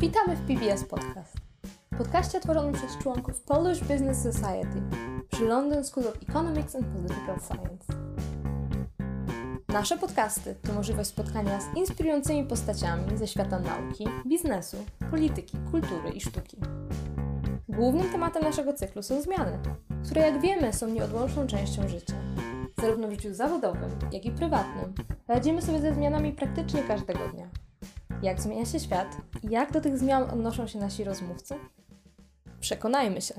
Witamy 0.00 0.36
w 0.36 0.46
PBS 0.46 0.84
Podcast. 0.84 1.36
Podcaście 1.98 2.40
tworzonym 2.40 2.72
przez 2.72 2.98
członków 2.98 3.40
Polish 3.40 3.80
Business 3.80 4.22
Society 4.22 4.82
przy 5.30 5.44
London 5.44 5.84
School 5.84 6.08
of 6.08 6.14
Economics 6.28 6.76
and 6.76 6.86
Political 6.86 7.40
Science. 7.40 7.92
Nasze 9.68 9.98
podcasty 9.98 10.54
to 10.62 10.72
możliwość 10.72 11.10
spotkania 11.10 11.60
z 11.60 11.76
inspirującymi 11.76 12.44
postaciami 12.44 13.18
ze 13.18 13.26
świata 13.26 13.58
nauki, 13.58 14.06
biznesu, 14.26 14.76
polityki, 15.10 15.58
kultury 15.70 16.10
i 16.10 16.20
sztuki. 16.20 16.56
Głównym 17.68 18.12
tematem 18.12 18.42
naszego 18.42 18.72
cyklu 18.72 19.02
są 19.02 19.22
zmiany, 19.22 19.58
które 20.04 20.20
jak 20.20 20.40
wiemy 20.40 20.72
są 20.72 20.88
nieodłączną 20.88 21.46
częścią 21.46 21.88
życia. 21.88 22.14
Zarówno 22.80 23.08
w 23.08 23.10
życiu 23.10 23.34
zawodowym, 23.34 23.90
jak 24.12 24.24
i 24.24 24.30
prywatnym 24.30 24.94
radzimy 25.28 25.62
sobie 25.62 25.80
ze 25.80 25.94
zmianami 25.94 26.32
praktycznie 26.32 26.82
każdego 26.82 27.28
dnia. 27.28 27.48
Jak 28.22 28.40
zmienia 28.40 28.66
się 28.66 28.80
świat 28.80 29.16
jak 29.42 29.72
do 29.72 29.80
tych 29.80 29.98
zmian 29.98 30.30
odnoszą 30.30 30.66
się 30.66 30.78
nasi 30.78 31.04
rozmówcy? 31.04 31.54
Przekonajmy 32.60 33.20
się. 33.20 33.34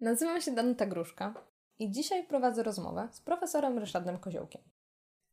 Nazywam 0.00 0.40
się 0.40 0.52
Danuta 0.52 0.86
Gruszka 0.86 1.34
i 1.78 1.90
dzisiaj 1.90 2.26
prowadzę 2.26 2.62
rozmowę 2.62 3.08
z 3.12 3.20
profesorem 3.20 3.78
Ryszardem 3.78 4.18
Koziołkiem. 4.18 4.62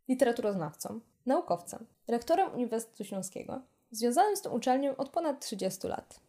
Literaturoznawcą, 0.07 0.99
naukowcem, 1.25 1.85
rektorem 2.07 2.53
Uniwersytetu 2.53 3.03
Śląskiego, 3.03 3.61
związanym 3.91 4.35
z 4.35 4.41
tą 4.41 4.49
uczelnią 4.49 4.95
od 4.95 5.09
ponad 5.09 5.39
30 5.45 5.88
lat. 5.88 6.19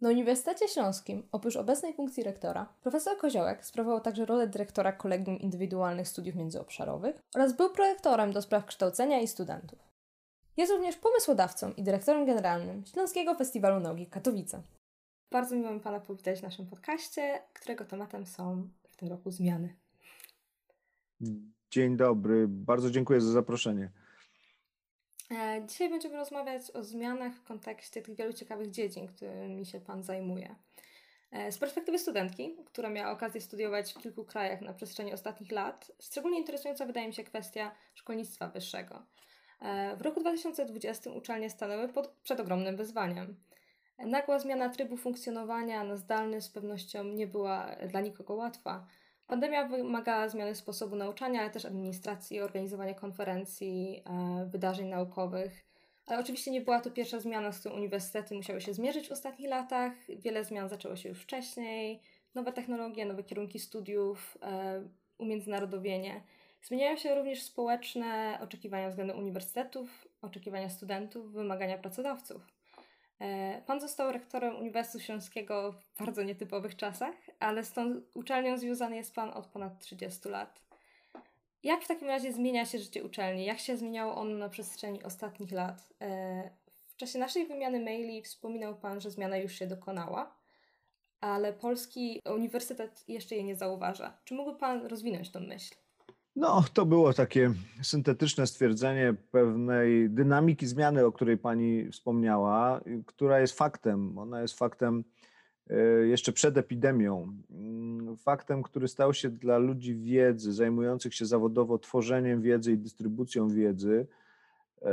Na 0.00 0.08
Uniwersytecie 0.08 0.68
Śląskim, 0.68 1.28
oprócz 1.32 1.56
obecnej 1.56 1.94
funkcji 1.94 2.22
rektora, 2.22 2.74
profesor 2.80 3.18
Koziołek 3.18 3.66
sprawował 3.66 4.00
także 4.00 4.24
rolę 4.24 4.46
dyrektora 4.46 4.92
Kolegium 4.92 5.38
Indywidualnych 5.38 6.08
Studiów 6.08 6.36
Międzyobszarowych 6.36 7.22
oraz 7.34 7.52
był 7.52 7.70
prorektorem 7.70 8.32
do 8.32 8.42
spraw 8.42 8.66
kształcenia 8.66 9.20
i 9.20 9.28
studentów. 9.28 9.89
Jest 10.60 10.72
również 10.72 10.96
pomysłodawcą 10.96 11.72
i 11.72 11.82
dyrektorem 11.82 12.26
generalnym 12.26 12.86
Śląskiego 12.86 13.34
Festiwalu 13.34 13.80
Nauki 13.80 14.06
Katowice. 14.06 14.62
Bardzo 15.30 15.56
miło 15.56 15.70
mi 15.70 15.80
Pana 15.80 16.00
powitać 16.00 16.40
w 16.40 16.42
naszym 16.42 16.66
podcaście, 16.66 17.42
którego 17.52 17.84
tematem 17.84 18.26
są 18.26 18.68
w 18.90 18.96
tym 18.96 19.08
roku 19.08 19.30
zmiany. 19.30 19.76
Dzień 21.70 21.96
dobry, 21.96 22.48
bardzo 22.48 22.90
dziękuję 22.90 23.20
za 23.20 23.32
zaproszenie. 23.32 23.90
E, 25.30 25.62
dzisiaj 25.66 25.90
będziemy 25.90 26.16
rozmawiać 26.16 26.70
o 26.70 26.84
zmianach 26.84 27.34
w 27.34 27.44
kontekście 27.44 28.02
tych 28.02 28.16
wielu 28.16 28.32
ciekawych 28.32 28.70
dziedzin, 28.70 29.08
którymi 29.08 29.66
się 29.66 29.80
Pan 29.80 30.02
zajmuje. 30.02 30.54
E, 31.30 31.52
z 31.52 31.58
perspektywy 31.58 31.98
studentki, 31.98 32.56
która 32.66 32.90
miała 32.90 33.12
okazję 33.12 33.40
studiować 33.40 33.92
w 33.92 33.98
kilku 33.98 34.24
krajach 34.24 34.60
na 34.60 34.74
przestrzeni 34.74 35.12
ostatnich 35.12 35.52
lat, 35.52 35.92
szczególnie 36.00 36.38
interesująca 36.38 36.86
wydaje 36.86 37.08
mi 37.08 37.14
się 37.14 37.24
kwestia 37.24 37.74
szkolnictwa 37.94 38.48
wyższego. 38.48 39.02
E, 39.60 39.96
w 39.96 40.02
roku 40.02 40.20
2020 40.20 41.10
uczelnie 41.10 41.50
stanęły 41.50 41.88
pod, 41.88 42.08
przed 42.08 42.40
ogromnym 42.40 42.76
wyzwaniem. 42.76 43.36
Nagła 43.98 44.38
zmiana 44.38 44.68
trybu 44.68 44.96
funkcjonowania 44.96 45.84
na 45.84 45.96
zdalny 45.96 46.40
z 46.40 46.48
pewnością 46.48 47.04
nie 47.04 47.26
była 47.26 47.76
dla 47.88 48.00
nikogo 48.00 48.34
łatwa. 48.34 48.86
Pandemia 49.26 49.68
wymagała 49.68 50.28
zmiany 50.28 50.54
sposobu 50.54 50.96
nauczania, 50.96 51.40
ale 51.40 51.50
też 51.50 51.64
administracji, 51.64 52.40
organizowania 52.40 52.94
konferencji, 52.94 54.02
e, 54.06 54.46
wydarzeń 54.46 54.88
naukowych. 54.88 55.64
Ale 56.06 56.20
oczywiście 56.20 56.50
nie 56.50 56.60
była 56.60 56.80
to 56.80 56.90
pierwsza 56.90 57.20
zmiana, 57.20 57.52
z 57.52 57.60
którą 57.60 57.74
uniwersytety 57.74 58.34
musiały 58.34 58.60
się 58.60 58.74
zmierzyć 58.74 59.08
w 59.08 59.12
ostatnich 59.12 59.48
latach. 59.48 59.92
Wiele 60.08 60.44
zmian 60.44 60.68
zaczęło 60.68 60.96
się 60.96 61.08
już 61.08 61.22
wcześniej. 61.22 62.00
Nowe 62.34 62.52
technologie, 62.52 63.06
nowe 63.06 63.22
kierunki 63.24 63.58
studiów, 63.58 64.38
e, 64.42 64.82
umiędzynarodowienie. 65.18 66.22
Zmieniają 66.62 66.96
się 66.96 67.14
również 67.14 67.42
społeczne 67.42 68.38
oczekiwania 68.42 68.88
względem 68.88 69.18
uniwersytetów, 69.18 70.08
oczekiwania 70.22 70.68
studentów, 70.68 71.32
wymagania 71.32 71.78
pracodawców. 71.78 72.46
E, 73.20 73.62
pan 73.66 73.80
został 73.80 74.12
rektorem 74.12 74.56
Uniwersytetu 74.56 75.04
Śląskiego 75.04 75.72
w 75.72 75.98
bardzo 75.98 76.22
nietypowych 76.22 76.76
czasach, 76.76 77.14
ale 77.40 77.64
z 77.64 77.72
tą 77.72 78.00
uczelnią 78.14 78.58
związany 78.58 78.96
jest 78.96 79.14
Pan 79.14 79.30
od 79.30 79.46
ponad 79.46 79.78
30 79.78 80.28
lat. 80.28 80.60
Jak 81.62 81.82
w 81.82 81.88
takim 81.88 82.08
razie 82.08 82.32
zmienia 82.32 82.66
się 82.66 82.78
życie 82.78 83.04
uczelni? 83.04 83.44
Jak 83.44 83.58
się 83.58 83.76
zmieniało 83.76 84.16
ono 84.16 84.38
na 84.38 84.48
przestrzeni 84.48 85.02
ostatnich 85.02 85.52
lat? 85.52 85.92
E, 86.00 86.50
w 86.86 86.96
czasie 86.96 87.18
naszej 87.18 87.46
wymiany 87.46 87.80
maili 87.80 88.22
wspominał 88.22 88.74
Pan, 88.74 89.00
że 89.00 89.10
zmiana 89.10 89.36
już 89.36 89.52
się 89.52 89.66
dokonała, 89.66 90.34
ale 91.20 91.52
polski 91.52 92.20
uniwersytet 92.34 93.04
jeszcze 93.08 93.34
jej 93.34 93.44
nie 93.44 93.56
zauważa. 93.56 94.18
Czy 94.24 94.34
mógłby 94.34 94.58
Pan 94.58 94.86
rozwinąć 94.86 95.30
tę 95.30 95.40
myśl? 95.40 95.74
No, 96.40 96.64
to 96.74 96.86
było 96.86 97.12
takie 97.12 97.52
syntetyczne 97.82 98.46
stwierdzenie 98.46 99.14
pewnej 99.30 100.10
dynamiki 100.10 100.66
zmiany, 100.66 101.06
o 101.06 101.12
której 101.12 101.38
pani 101.38 101.90
wspomniała, 101.90 102.80
która 103.06 103.40
jest 103.40 103.58
faktem. 103.58 104.18
Ona 104.18 104.42
jest 104.42 104.58
faktem 104.58 105.04
e, 105.70 105.76
jeszcze 106.06 106.32
przed 106.32 106.56
epidemią. 106.56 107.36
Mm, 107.50 108.16
faktem, 108.16 108.62
który 108.62 108.88
stał 108.88 109.14
się 109.14 109.30
dla 109.30 109.58
ludzi 109.58 109.96
wiedzy, 109.96 110.52
zajmujących 110.52 111.14
się 111.14 111.26
zawodowo 111.26 111.78
tworzeniem 111.78 112.42
wiedzy 112.42 112.72
i 112.72 112.78
dystrybucją 112.78 113.48
wiedzy, 113.48 114.06
e, 114.82 114.92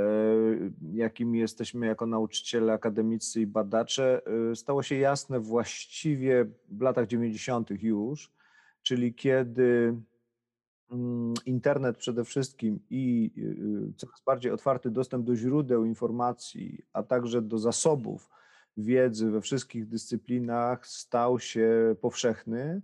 jakimi 0.93 1.39
jesteśmy 1.39 1.87
jako 1.87 2.05
nauczyciele 2.05 2.73
akademicy 2.73 3.41
i 3.41 3.47
badacze, 3.47 4.21
e, 4.51 4.55
stało 4.55 4.83
się 4.83 4.95
jasne 4.95 5.39
właściwie 5.39 6.45
w 6.69 6.81
latach 6.81 7.07
90. 7.07 7.69
już, 7.83 8.31
czyli 8.83 9.13
kiedy 9.13 9.95
internet 11.45 11.97
przede 11.97 12.25
wszystkim 12.25 12.79
i 12.89 13.31
y, 13.37 13.41
y, 13.41 13.93
coraz 13.97 14.21
bardziej 14.25 14.51
otwarty 14.51 14.91
dostęp 14.91 15.25
do 15.25 15.35
źródeł 15.35 15.85
informacji, 15.85 16.85
a 16.93 17.03
także 17.03 17.41
do 17.41 17.57
zasobów 17.57 18.29
wiedzy 18.77 19.31
we 19.31 19.41
wszystkich 19.41 19.87
dyscyplinach 19.87 20.87
stał 20.87 21.39
się 21.39 21.95
powszechny 22.01 22.81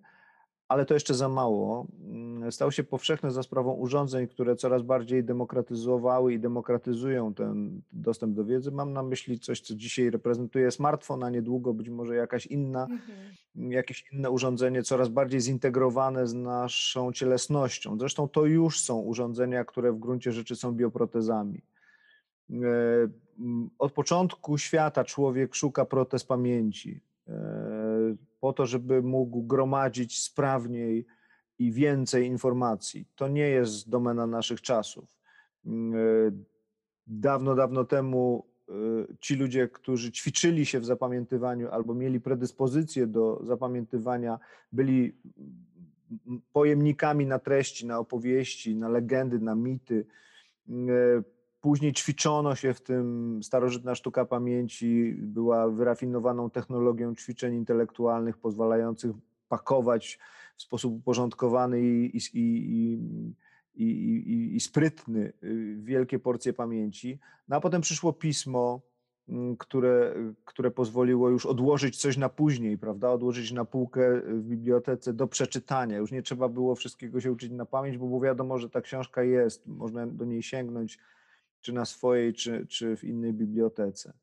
ale 0.74 0.86
to 0.86 0.94
jeszcze 0.94 1.14
za 1.14 1.30
mało. 1.30 1.88
Mm, 2.10 2.52
stał 2.52 2.72
się 2.72 2.84
powszechny 2.84 3.32
za 3.32 3.44
sprawą 3.44 3.74
urządzeń, 3.74 4.28
które 4.28 4.56
coraz 4.56 4.82
bardziej 4.82 5.24
demokratyzowały 5.24 6.34
i 6.34 6.40
demokratyzują 6.40 7.34
ten 7.34 7.82
dostęp 7.92 8.36
do 8.36 8.46
wiedzy. 8.46 8.72
Mam 8.72 8.94
na 8.94 9.04
myśli 9.04 9.40
coś, 9.40 9.62
co 9.62 9.76
dzisiaj 9.76 10.10
reprezentuje 10.10 10.72
smartfon, 10.72 11.24
a 11.24 11.30
niedługo 11.30 11.74
być 11.74 11.90
może 11.90 12.16
jakaś 12.16 12.46
inna, 12.46 12.84
mhm. 12.84 13.72
jakieś 13.72 14.06
inne 14.12 14.30
urządzenie, 14.30 14.84
coraz 14.84 15.10
bardziej 15.10 15.42
zintegrowane 15.42 16.28
z 16.28 16.34
naszą 16.34 17.12
cielesnością. 17.12 17.98
Zresztą 18.00 18.28
to 18.28 18.46
już 18.46 18.80
są 18.80 19.00
urządzenia, 19.00 19.66
które 19.66 19.92
w 19.92 20.00
gruncie 20.00 20.32
rzeczy 20.32 20.56
są 20.56 20.72
bioprotezami. 20.72 21.62
E, 22.52 22.56
od 23.80 23.92
początku 23.92 24.58
świata 24.58 25.04
człowiek 25.04 25.56
szuka 25.56 25.86
protez 25.86 26.24
pamięci 26.24 27.02
e, 27.28 27.83
po 28.44 28.54
to, 28.54 28.66
żeby 28.66 29.02
mógł 29.02 29.44
gromadzić 29.44 30.24
sprawniej 30.24 31.06
i 31.60 31.72
więcej 31.72 32.28
informacji. 32.28 33.06
To 33.16 33.28
nie 33.28 33.50
jest 33.50 33.90
domena 33.90 34.28
naszych 34.28 34.62
czasów. 34.62 35.06
Mm, 35.66 35.96
e, 35.96 36.32
dawno, 37.08 37.56
dawno 37.56 37.84
temu 37.84 38.48
e, 38.70 38.74
ci 39.20 39.36
ludzie, 39.36 39.68
którzy 39.68 40.12
ćwiczyli 40.12 40.66
się 40.66 40.80
w 40.80 40.86
zapamiętywaniu 40.86 41.70
albo 41.70 41.94
mieli 41.94 42.20
predyspozycję 42.22 43.08
do 43.08 43.42
zapamiętywania, 43.44 44.40
byli 44.72 45.18
pojemnikami 46.54 47.26
na 47.26 47.40
treści, 47.40 47.86
na 47.86 48.00
opowieści, 48.00 48.76
na 48.76 48.90
legendy, 48.90 49.40
na 49.40 49.56
mity. 49.56 50.06
Później 51.64 51.94
ćwiczono 51.94 52.56
się 52.56 52.74
w 52.74 52.82
tym, 52.82 53.40
starożytna 53.44 53.96
sztuka 53.96 54.26
pamięci 54.26 55.16
była 55.18 55.70
wyrafinowaną 55.70 56.50
technologią 56.50 57.16
ćwiczeń 57.16 57.56
intelektualnych, 57.56 58.38
pozwalających 58.38 59.12
pakować 59.50 60.20
w 60.58 60.62
sposób 60.62 60.94
uporządkowany 60.94 61.82
i, 61.82 62.18
i, 62.18 62.40
i, 63.76 63.86
i, 63.86 64.56
i 64.56 64.60
sprytny 64.60 65.34
y, 65.44 65.76
wielkie 65.80 66.20
porcje 66.20 66.54
pamięci. 66.54 67.20
No 67.48 67.56
a 67.56 67.60
potem 67.60 67.82
przyszło 67.82 68.14
pismo, 68.14 68.82
mm, 69.30 69.58
które, 69.58 70.16
które 70.46 70.72
pozwoliło 70.72 71.30
już 71.30 71.46
odłożyć 71.46 72.02
coś 72.02 72.18
na 72.18 72.30
później, 72.30 72.78
prawda? 72.78 73.10
Odłożyć 73.10 73.52
na 73.52 73.66
półkę 73.66 74.22
w 74.22 74.44
bibliotece 74.44 75.14
do 75.14 75.28
przeczytania. 75.28 75.98
Już 75.98 76.12
nie 76.12 76.22
trzeba 76.22 76.50
było 76.50 76.76
wszystkiego 76.76 77.22
się 77.22 77.32
uczyć 77.32 77.52
na 77.52 77.66
pamięć, 77.66 77.98
bo 77.98 78.08
było 78.08 78.22
wiadomo, 78.22 78.58
że 78.58 78.70
ta 78.70 78.82
książka 78.82 79.24
jest, 79.24 79.68
można 79.68 80.08
do 80.08 80.26
niej 80.26 80.44
sięgnąć 80.44 81.00
czy 81.64 81.74
na 81.74 81.86
swojej, 81.86 82.34
czy, 82.34 82.68
czy 82.68 82.98
w 82.98 83.04
innej 83.04 83.34
bibliotece. 83.34 84.14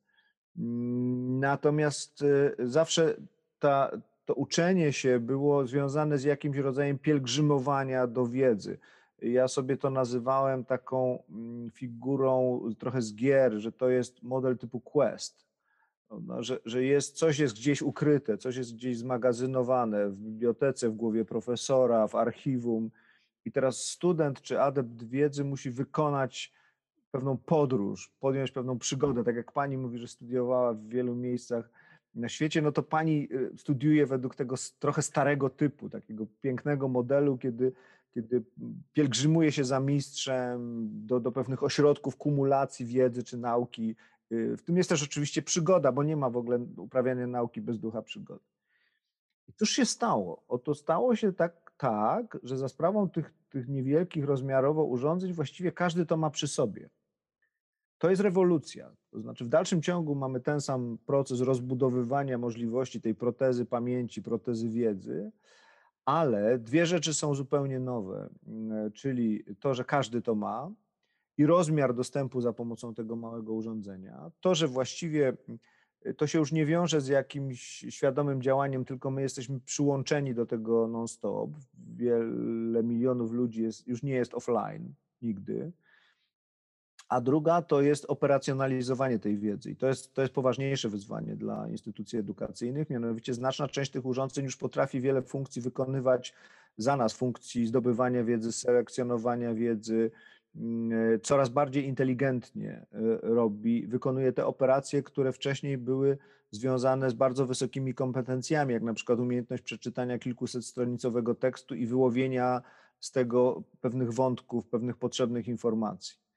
Natomiast 1.40 2.22
y, 2.22 2.54
zawsze 2.58 3.16
ta, 3.58 3.90
to 4.25 4.34
uczenie 4.34 4.92
się 4.92 5.20
było 5.20 5.66
związane 5.66 6.19
z 6.19 6.25
jakimś 6.25 6.56
rodzajem 6.56 6.98
pielgrzymowania 6.98 8.06
do 8.06 8.26
wiedzy. 8.26 8.78
Ja 9.22 9.48
sobie 9.48 9.76
to 9.76 9.90
nazywałem 9.90 10.64
taką 10.64 11.22
mm, 11.31 11.70
figurą 11.70 12.60
trochę 12.78 13.02
z 13.02 13.14
gier, 13.14 13.52
że 13.52 13.72
to 13.72 13.88
jest 13.88 14.22
model 14.22 14.58
typu 14.58 14.81
quest, 14.81 15.46
że, 16.38 16.58
że 16.64 16.84
jest, 16.84 17.16
coś 17.16 17.38
jest 17.38 17.54
gdzieś 17.54 17.82
ukryte, 17.82 18.38
coś 18.38 18.56
jest 18.56 18.75
gdzieś 18.75 18.98
zmagazynowane 18.98 20.08
w 20.08 20.16
bibliotece, 20.16 20.88
w 20.88 20.96
głowie 20.96 21.25
profesora, 21.25 22.06
w 22.08 22.14
archiwum. 22.14 22.90
I 23.44 23.52
teraz 23.52 23.84
student 23.84 24.40
czy 24.43 24.60
adept 24.60 25.02
wiedzy 25.02 25.44
musi 25.44 25.70
wykonać 25.70 26.52
pewną 27.10 27.36
podróż, 27.36 28.12
podjąć 28.20 28.50
pewną 28.50 28.78
przygodę. 28.78 29.24
Tak 29.24 29.36
jak 29.36 29.52
pani 29.52 29.78
mówi, 29.78 29.98
że 29.98 30.08
studiowała 30.08 30.74
w 30.74 30.86
wielu 30.86 31.14
miejscach 31.14 31.70
na 32.14 32.28
świecie, 32.28 32.62
no 32.62 32.72
to 32.72 32.82
pani 32.82 33.28
y, 33.32 33.58
studiuje 33.58 34.06
według 34.06 34.34
tego 34.34 34.54
trochę 34.78 35.02
starego 35.02 35.50
typu, 35.50 35.90
takiego 35.90 36.26
pięknego 36.40 36.88
modelu, 36.88 37.38
kiedy, 37.38 37.72
kiedy 38.14 38.42
pielgrzymuje 38.92 39.52
się 39.52 39.64
za 39.64 39.80
mistrzem 39.80 40.88
do, 41.06 41.20
do 41.20 41.32
pewnych 41.32 41.62
ośrodków 41.62 42.16
kumulacji 42.16 42.86
wiedzy 42.86 43.24
czy 43.24 43.36
nauki. 43.36 43.96
Y, 44.32 44.56
w 44.56 44.62
tym 44.62 44.76
jest 44.76 44.88
też 44.88 45.02
oczywiście 45.02 45.42
przygoda, 45.42 45.92
bo 45.92 46.02
nie 46.02 46.16
ma 46.16 46.30
w 46.30 46.36
ogóle 46.36 46.58
uprawiania 46.76 47.26
nauki 47.26 47.60
bez 47.60 47.78
ducha 47.78 48.02
przygody. 48.02 48.44
I 49.48 49.52
cóż 49.52 49.70
się 49.70 49.86
stało? 49.86 50.42
Oto 50.48 50.74
stało 50.74 51.16
się 51.16 51.32
tak, 51.32 51.72
tak 51.76 52.38
że 52.42 52.58
za 52.58 52.68
sprawą 52.68 53.08
tych, 53.10 53.32
tych 53.50 53.68
niewielkich 53.68 54.24
rozmiarowo 54.24 54.84
urządzeń 54.84 55.32
właściwie 55.32 55.72
każdy 55.72 56.06
to 56.06 56.16
ma 56.16 56.30
przy 56.30 56.48
sobie. 56.48 56.88
To 58.00 58.11
jest 58.11 58.23
rewolucja. 58.23 58.91
To 59.11 59.20
znaczy, 59.20 59.44
w 59.44 59.49
dalszym 59.49 59.82
ciągu 59.82 60.14
mamy 60.14 60.41
ten 60.41 60.61
sam 60.61 60.99
proces 61.06 61.41
rozbudowywania 61.41 62.38
możliwości 62.38 63.00
tej 63.00 63.14
protezy 63.14 63.67
pamięci, 63.67 64.23
protezy 64.23 64.69
wiedzy, 64.69 65.31
ale 66.05 66.58
dwie 66.58 66.87
rzeczy 66.87 67.14
są 67.14 67.35
zupełnie 67.35 67.81
nowe, 67.81 68.29
mm, 68.47 68.93
czyli 68.93 69.44
to, 69.61 69.75
że 69.75 69.85
każdy 69.85 70.23
to 70.23 70.35
ma 70.35 70.70
i 71.38 71.47
rozmiar 71.47 71.94
dostępu 71.94 72.41
za 72.41 72.52
pomocą 72.52 72.94
tego 72.94 73.17
małego 73.17 73.52
urządzenia. 73.52 74.31
To, 74.41 74.55
że 74.55 74.69
właściwie 74.69 75.29
mm, 75.49 75.58
to 76.17 76.26
się 76.26 76.38
już 76.38 76.53
nie 76.53 76.67
wiąże 76.67 77.00
z 77.00 77.08
jakimś 77.08 77.61
świadomym 77.91 78.43
działaniem, 78.43 78.85
tylko 78.85 79.11
my 79.11 79.23
jesteśmy 79.23 79.61
przyłączeni 79.61 80.35
do 80.35 80.46
tego 80.46 80.88
non-stop. 80.88 81.50
Wiele 81.96 82.82
milionów 82.82 83.32
ludzi 83.32 83.62
jest, 83.62 83.87
już 83.87 84.03
nie 84.03 84.14
jest 84.14 84.35
offline 84.35 84.94
nigdy 85.23 85.73
a 87.10 87.20
druga 87.20 87.62
to 87.62 87.82
jest 87.82 88.04
operacjonalizowanie 88.08 89.18
tej 89.18 89.38
wiedzy. 89.38 89.70
I 89.70 89.76
to 89.76 89.86
jest, 89.86 90.14
to 90.14 90.22
jest 90.22 90.34
poważniejsze 90.34 90.88
wyzwanie 90.88 91.36
dla 91.36 91.68
instytucji 91.68 92.18
edukacyjnych. 92.18 92.90
Mianowicie 92.90 93.34
znaczna 93.34 93.68
część 93.68 93.90
tych 93.90 94.06
urządzeń 94.06 94.44
już 94.44 94.56
potrafi 94.56 95.00
wiele 95.00 95.22
funkcji 95.22 95.62
wykonywać 95.62 96.34
za 96.76 96.96
nas, 96.96 97.12
funkcji 97.12 97.66
zdobywania 97.66 98.24
wiedzy, 98.24 98.52
selekcjonowania 98.52 99.54
wiedzy, 99.54 100.10
mm, 100.56 101.20
coraz 101.20 101.48
bardziej 101.48 101.86
inteligentnie 101.86 102.70
e, 102.70 102.86
robi, 103.22 103.86
wykonuje 103.86 104.32
te 104.32 104.46
operacje, 104.46 105.02
które 105.02 105.32
wcześniej 105.32 105.78
były 105.78 106.18
związane 106.50 107.10
z 107.10 107.14
bardzo 107.14 107.46
wysokimi 107.46 107.94
kompetencjami, 107.94 108.74
jak 108.74 108.82
na 108.82 108.94
przykład 108.94 109.18
umiejętność 109.18 109.62
przeczytania 109.62 110.18
kilkuset 110.18 110.64
stronicowego 110.64 111.34
tekstu 111.34 111.74
i 111.74 111.86
wyłowienia 111.86 112.62
z 113.00 113.12
tego 113.12 113.62
pewnych 113.80 114.12
wątków, 114.12 114.66
pewnych 114.66 114.96
potrzebnych 114.96 115.48
informacji. 115.48 116.30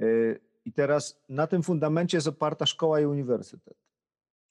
Y, 0.00 0.40
I 0.64 0.72
teraz 0.72 1.22
na 1.28 1.46
tym 1.46 1.62
fundamencie 1.62 2.16
jest 2.16 2.26
oparta 2.26 2.66
szkoła 2.66 3.00
i 3.00 3.06
uniwersytet. 3.06 3.76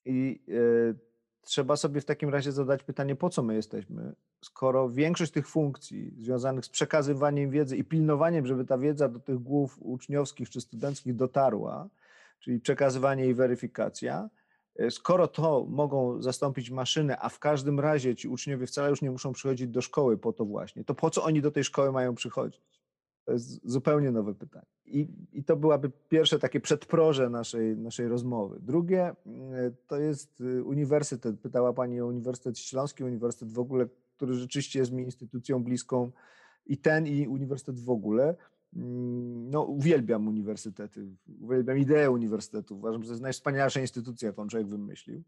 I 0.06 0.42
y, 0.50 0.96
trzeba 1.42 1.76
sobie 1.76 2.02
w 2.02 2.06
takim 2.06 2.30
razie 2.30 2.52
zadać 2.52 2.84
pytanie, 2.84 3.16
po 3.16 3.30
co 3.30 3.44
my 3.44 3.56
jesteśmy, 3.56 4.16
skoro 4.46 4.90
większość 4.90 5.32
tych 5.32 5.48
funkcji 5.48 6.14
związanych 6.18 6.66
z 6.66 6.70
przekazywaniem 6.70 7.50
wiedzy 7.50 7.78
i 7.78 7.84
pilnowaniem, 7.84 8.48
żeby 8.48 8.66
ta 8.66 8.78
wiedza 8.78 9.10
do 9.10 9.20
tych 9.20 9.40
głów 9.40 9.78
uczniowskich 9.80 10.50
czy 10.50 10.62
studenckich 10.62 11.16
dotarła, 11.16 11.90
czyli 12.40 12.60
przekazywanie 12.60 13.28
i 13.28 13.34
weryfikacja, 13.34 14.30
y, 14.82 14.92
skoro 14.92 15.28
to 15.28 15.66
mogą 15.70 16.22
zastąpić 16.22 16.70
maszyny, 16.70 17.20
a 17.20 17.30
w 17.30 17.40
każdym 17.40 17.80
razie 17.80 18.16
ci 18.16 18.28
uczniowie 18.28 18.68
wcale 18.68 18.90
już 18.90 19.02
nie 19.02 19.12
muszą 19.12 19.34
przychodzić 19.34 19.68
do 19.68 19.82
szkoły 19.82 20.18
po 20.18 20.34
to 20.34 20.46
właśnie, 20.46 20.84
to 20.84 20.96
po 20.96 21.10
co 21.10 21.24
oni 21.24 21.42
do 21.42 21.52
tej 21.52 21.64
szkoły 21.64 21.92
mają 21.92 22.16
przychodzić? 22.16 22.77
To 23.28 23.34
jest 23.34 23.70
zupełnie 23.70 24.12
nowe 24.12 24.34
pytanie. 24.34 24.66
I, 24.86 25.08
I 25.34 25.44
to 25.44 25.56
byłaby 25.56 25.92
pierwsze 26.10 26.40
takie 26.40 26.60
przedproże 26.60 27.30
naszej, 27.30 27.78
naszej 27.78 28.08
rozmowy. 28.08 28.60
Drugie 28.62 29.16
mm, 29.26 29.76
to 29.88 29.98
jest 29.98 30.42
y, 30.42 30.64
uniwersytet. 30.64 31.40
Pytała 31.40 31.74
Pani 31.74 32.02
o 32.02 32.08
Uniwersytet 32.08 32.60
Śląski, 32.60 33.04
Uniwersytet 33.04 33.52
w 33.52 33.60
ogóle, 33.60 33.88
który 34.16 34.34
rzeczywiście 34.34 34.80
jest 34.80 34.92
mi 34.92 35.04
instytucją 35.04 35.64
bliską 35.64 36.12
i 36.66 36.78
ten, 36.78 37.08
i 37.08 37.28
Uniwersytet 37.28 37.80
w 37.80 37.90
ogóle. 37.90 38.36
Mm, 38.76 39.50
no, 39.50 39.64
uwielbiam 39.64 40.28
uniwersytety, 40.28 41.08
uwielbiam 41.42 41.78
ideę 41.78 42.12
uniwersytetu. 42.12 42.78
Uważam, 42.78 43.02
że 43.02 43.08
to 43.08 43.14
jest 43.14 43.24
najwspanialsza 43.24 43.82
instytucja, 43.82 44.28
jaką 44.28 44.48
człowiek 44.48 44.68
wymyślił. 44.68 45.24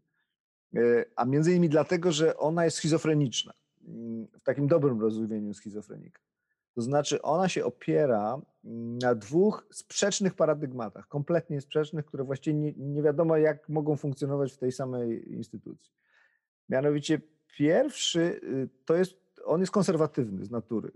E, 0.76 1.04
a 1.16 1.24
między 1.24 1.50
innymi 1.50 1.68
dlatego, 1.68 2.12
że 2.12 2.36
ona 2.36 2.64
jest 2.64 2.76
schizofreniczna. 2.76 3.52
Mm, 3.88 4.26
w 4.26 4.42
takim 4.42 4.66
dobrym 4.66 5.00
rozumieniu 5.00 5.54
schizofrenika. 5.54 6.29
To 6.74 6.82
znaczy, 6.82 7.22
ona 7.22 7.48
się 7.48 7.64
opiera 7.64 8.40
na 9.02 9.14
dwóch 9.14 9.66
sprzecznych 9.70 10.34
paradygmatach, 10.34 11.08
kompletnie 11.08 11.60
sprzecznych, 11.60 12.06
które 12.06 12.24
właściwie 12.24 12.58
nie, 12.58 12.72
nie 12.76 13.02
wiadomo, 13.02 13.36
jak 13.36 13.68
mogą 13.68 13.96
funkcjonować 13.96 14.52
w 14.52 14.58
tej 14.58 14.72
samej 14.72 15.32
instytucji. 15.32 15.92
Mianowicie, 16.68 17.20
pierwszy 17.56 18.20
y, 18.20 18.68
to 18.84 18.96
jest, 18.96 19.16
on 19.44 19.60
jest 19.60 19.72
konserwatywny 19.72 20.44
z 20.44 20.50
natury. 20.50 20.90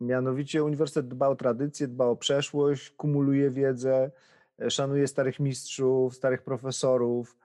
Mianowicie, 0.00 0.64
uniwersytet 0.64 1.08
dba 1.08 1.28
o 1.28 1.36
tradycję, 1.36 1.88
dba 1.88 2.06
o 2.06 2.16
przeszłość, 2.16 2.90
kumuluje 2.90 3.50
wiedzę, 3.50 4.10
e, 4.62 4.70
szanuje 4.70 5.08
starych 5.08 5.40
mistrzów, 5.40 6.14
starych 6.14 6.42
profesorów, 6.42 7.36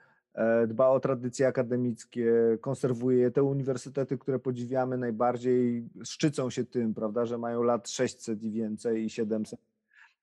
dba 0.68 0.90
o 0.90 1.00
tradycje 1.00 1.48
akademickie, 1.48 2.58
konserwuje 2.62 3.32
te 3.32 3.44
uniwersytety, 3.44 4.18
które 4.18 4.40
podziwiamy 4.40 4.98
najbardziej, 4.98 5.90
szczycą 6.04 6.50
się 6.50 6.66
tym, 6.66 6.94
prawda, 6.94 7.26
że 7.26 7.38
mają 7.38 7.64
lat 7.64 7.90
600 7.90 8.44
i 8.44 8.52
więcej 8.52 9.06
i 9.06 9.10
700, 9.10 9.60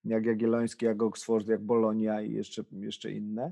jak 0.05 0.25
Jagielloński, 0.25 0.85
jak 0.85 1.03
Oxford, 1.03 1.47
jak 1.47 1.61
Bolonia 1.61 2.21
i 2.21 2.33
jeszcze, 2.33 2.63
jeszcze 2.71 3.11
inne. 3.11 3.51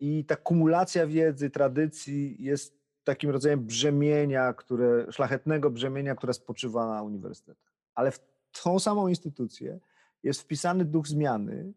I 0.00 0.24
ta 0.24 0.36
kumulacja 0.36 1.06
wiedzy, 1.06 1.50
tradycji 1.50 2.36
jest 2.38 2.78
takim 3.04 3.30
rodzajem 3.30 3.64
brzemienia, 3.64 4.52
które, 4.52 5.12
szlachetnego 5.12 5.70
brzemienia, 5.70 6.14
które 6.14 6.32
spoczywa 6.32 6.86
na 6.86 7.02
uniwersytetach. 7.02 7.72
Ale 7.94 8.10
w 8.10 8.20
tą 8.62 8.78
samą 8.78 9.08
instytucję 9.08 9.78
jest 10.22 10.40
wpisany 10.40 10.84
duch 10.84 11.06
zmiany, 11.06 11.72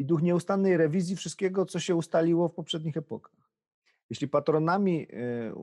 i 0.00 0.04
duch 0.04 0.22
nieustannej 0.22 0.76
rewizji 0.76 1.16
wszystkiego, 1.16 1.66
co 1.66 1.80
się 1.80 1.94
ustaliło 1.94 2.48
w 2.48 2.54
poprzednich 2.54 2.96
epokach. 2.96 3.36
Jeśli 4.10 4.28
patronami 4.28 5.06
e, 5.12 5.54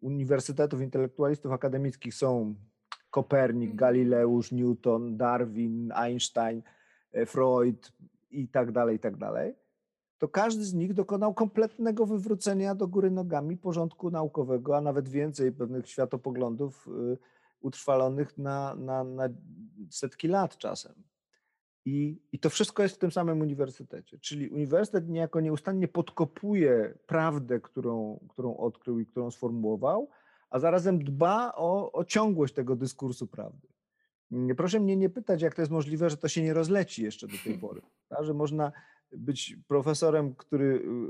uniwersytetów, 0.00 0.80
intelektualistów 0.80 1.52
akademickich 1.52 2.14
są 2.14 2.54
Kopernik, 3.10 3.70
mhm. 3.70 3.76
Galileusz, 3.76 4.52
Newton, 4.52 5.16
Darwin, 5.16 5.92
Einstein, 5.92 6.62
e, 7.12 7.26
Freud 7.26 7.92
i 8.30 8.48
tak 8.48 8.72
dalej, 8.72 8.96
i 8.96 8.98
tak 8.98 9.16
dalej, 9.16 9.54
to 10.18 10.28
każdy 10.28 10.64
z 10.64 10.74
nich 10.74 10.94
dokonał 10.94 11.34
kompletnego 11.34 12.06
wywrócenia 12.06 12.74
do 12.74 12.88
góry 12.88 13.10
nogami 13.10 13.56
porządku 13.56 14.10
naukowego, 14.10 14.76
a 14.76 14.80
nawet 14.80 15.08
więcej 15.08 15.52
pewnych 15.52 15.88
światopoglądów 15.88 16.88
e, 16.88 17.16
utrwalonych 17.60 18.38
na, 18.38 18.74
na, 18.74 19.04
na 19.04 19.28
setki 19.90 20.28
lat 20.28 20.56
czasem. 20.56 20.94
I, 21.86 22.20
I 22.32 22.38
to 22.38 22.50
wszystko 22.50 22.82
jest 22.82 22.94
w 22.94 22.98
tym 22.98 23.10
samym 23.10 23.40
uniwersytecie. 23.40 24.18
Czyli 24.18 24.48
uniwersytet 24.48 25.08
niejako 25.08 25.40
nieustannie 25.40 25.88
podkopuje 25.88 26.98
prawdę, 27.06 27.60
którą, 27.60 28.20
którą 28.28 28.56
odkrył 28.56 29.00
i 29.00 29.06
którą 29.06 29.30
sformułował, 29.30 30.10
a 30.50 30.58
zarazem 30.58 31.04
dba 31.04 31.52
o, 31.54 31.92
o 31.92 32.04
ciągłość 32.04 32.54
tego 32.54 32.76
dyskursu 32.76 33.26
prawdy. 33.26 33.68
Proszę 34.56 34.80
mnie 34.80 34.96
nie 34.96 35.10
pytać, 35.10 35.42
jak 35.42 35.54
to 35.54 35.62
jest 35.62 35.72
możliwe, 35.72 36.10
że 36.10 36.16
to 36.16 36.28
się 36.28 36.42
nie 36.42 36.54
rozleci 36.54 37.04
jeszcze 37.04 37.26
do 37.26 37.36
tej 37.44 37.58
pory. 37.68 37.82
Tak? 38.08 38.24
Że 38.24 38.34
można 38.34 38.72
być 39.12 39.56
profesorem, 39.68 40.34
który 40.34 40.64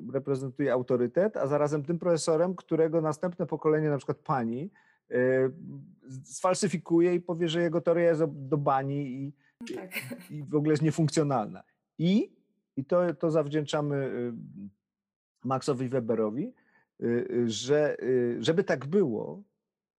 y, 0.08 0.12
reprezentuje 0.12 0.72
autorytet, 0.72 1.36
a 1.36 1.46
zarazem 1.46 1.84
tym 1.84 1.98
profesorem, 1.98 2.54
którego 2.54 3.00
następne 3.00 3.46
pokolenie, 3.46 3.90
na 3.90 3.96
przykład 3.96 4.18
pani, 4.18 4.70
y, 5.10 5.16
sfalsyfikuje 6.24 7.14
i 7.14 7.20
powie, 7.20 7.48
że 7.48 7.62
jego 7.62 7.80
teoria 7.80 8.08
jest 8.08 8.24
do 8.24 8.58
bani 8.58 9.06
i, 9.06 9.32
tak. 9.76 9.90
i 10.30 10.42
w 10.42 10.54
ogóle 10.54 10.72
jest 10.72 10.82
niefunkcjonalna. 10.82 11.62
I, 11.98 12.32
i 12.76 12.84
to, 12.84 13.14
to 13.14 13.30
zawdzięczamy 13.30 13.96
y, 13.96 14.32
Maxowi 15.44 15.88
Weberowi, 15.88 16.52
y, 17.00 17.06
y, 17.30 17.50
że 17.50 17.96
żeby 18.40 18.64
tak 18.64 18.86
było, 18.86 19.42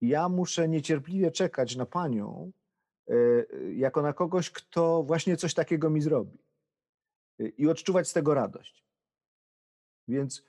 ja 0.00 0.28
muszę 0.28 0.68
niecierpliwie 0.68 1.30
czekać 1.30 1.76
na 1.76 1.86
panią, 1.86 2.52
jako 3.74 4.02
na 4.02 4.12
kogoś, 4.12 4.50
kto 4.50 5.02
właśnie 5.02 5.36
coś 5.36 5.54
takiego 5.54 5.90
mi 5.90 6.00
zrobi. 6.00 6.38
I 7.58 7.68
odczuwać 7.68 8.08
z 8.08 8.12
tego 8.12 8.34
radość. 8.34 8.84
Więc 10.08 10.44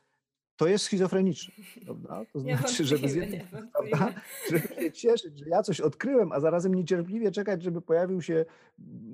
to 0.60 0.68
jest 0.68 0.86
schizofreniczne, 0.86 1.54
prawda? 1.86 2.26
To 2.34 2.40
znaczy, 2.40 2.86
żeby, 2.86 3.10
z 3.10 3.16
jednej, 3.16 3.42
prawda? 3.72 4.22
żeby 4.52 4.82
się 4.82 4.92
cieszyć, 4.92 5.40
że 5.40 5.46
ja 5.50 5.64
coś 5.64 5.82
odkryłem, 5.82 6.32
a 6.32 6.40
zarazem 6.40 6.76
niecierpliwie 6.76 7.32
czekać, 7.32 7.64
żeby 7.64 7.82
pojawił 7.82 8.22
się 8.22 8.46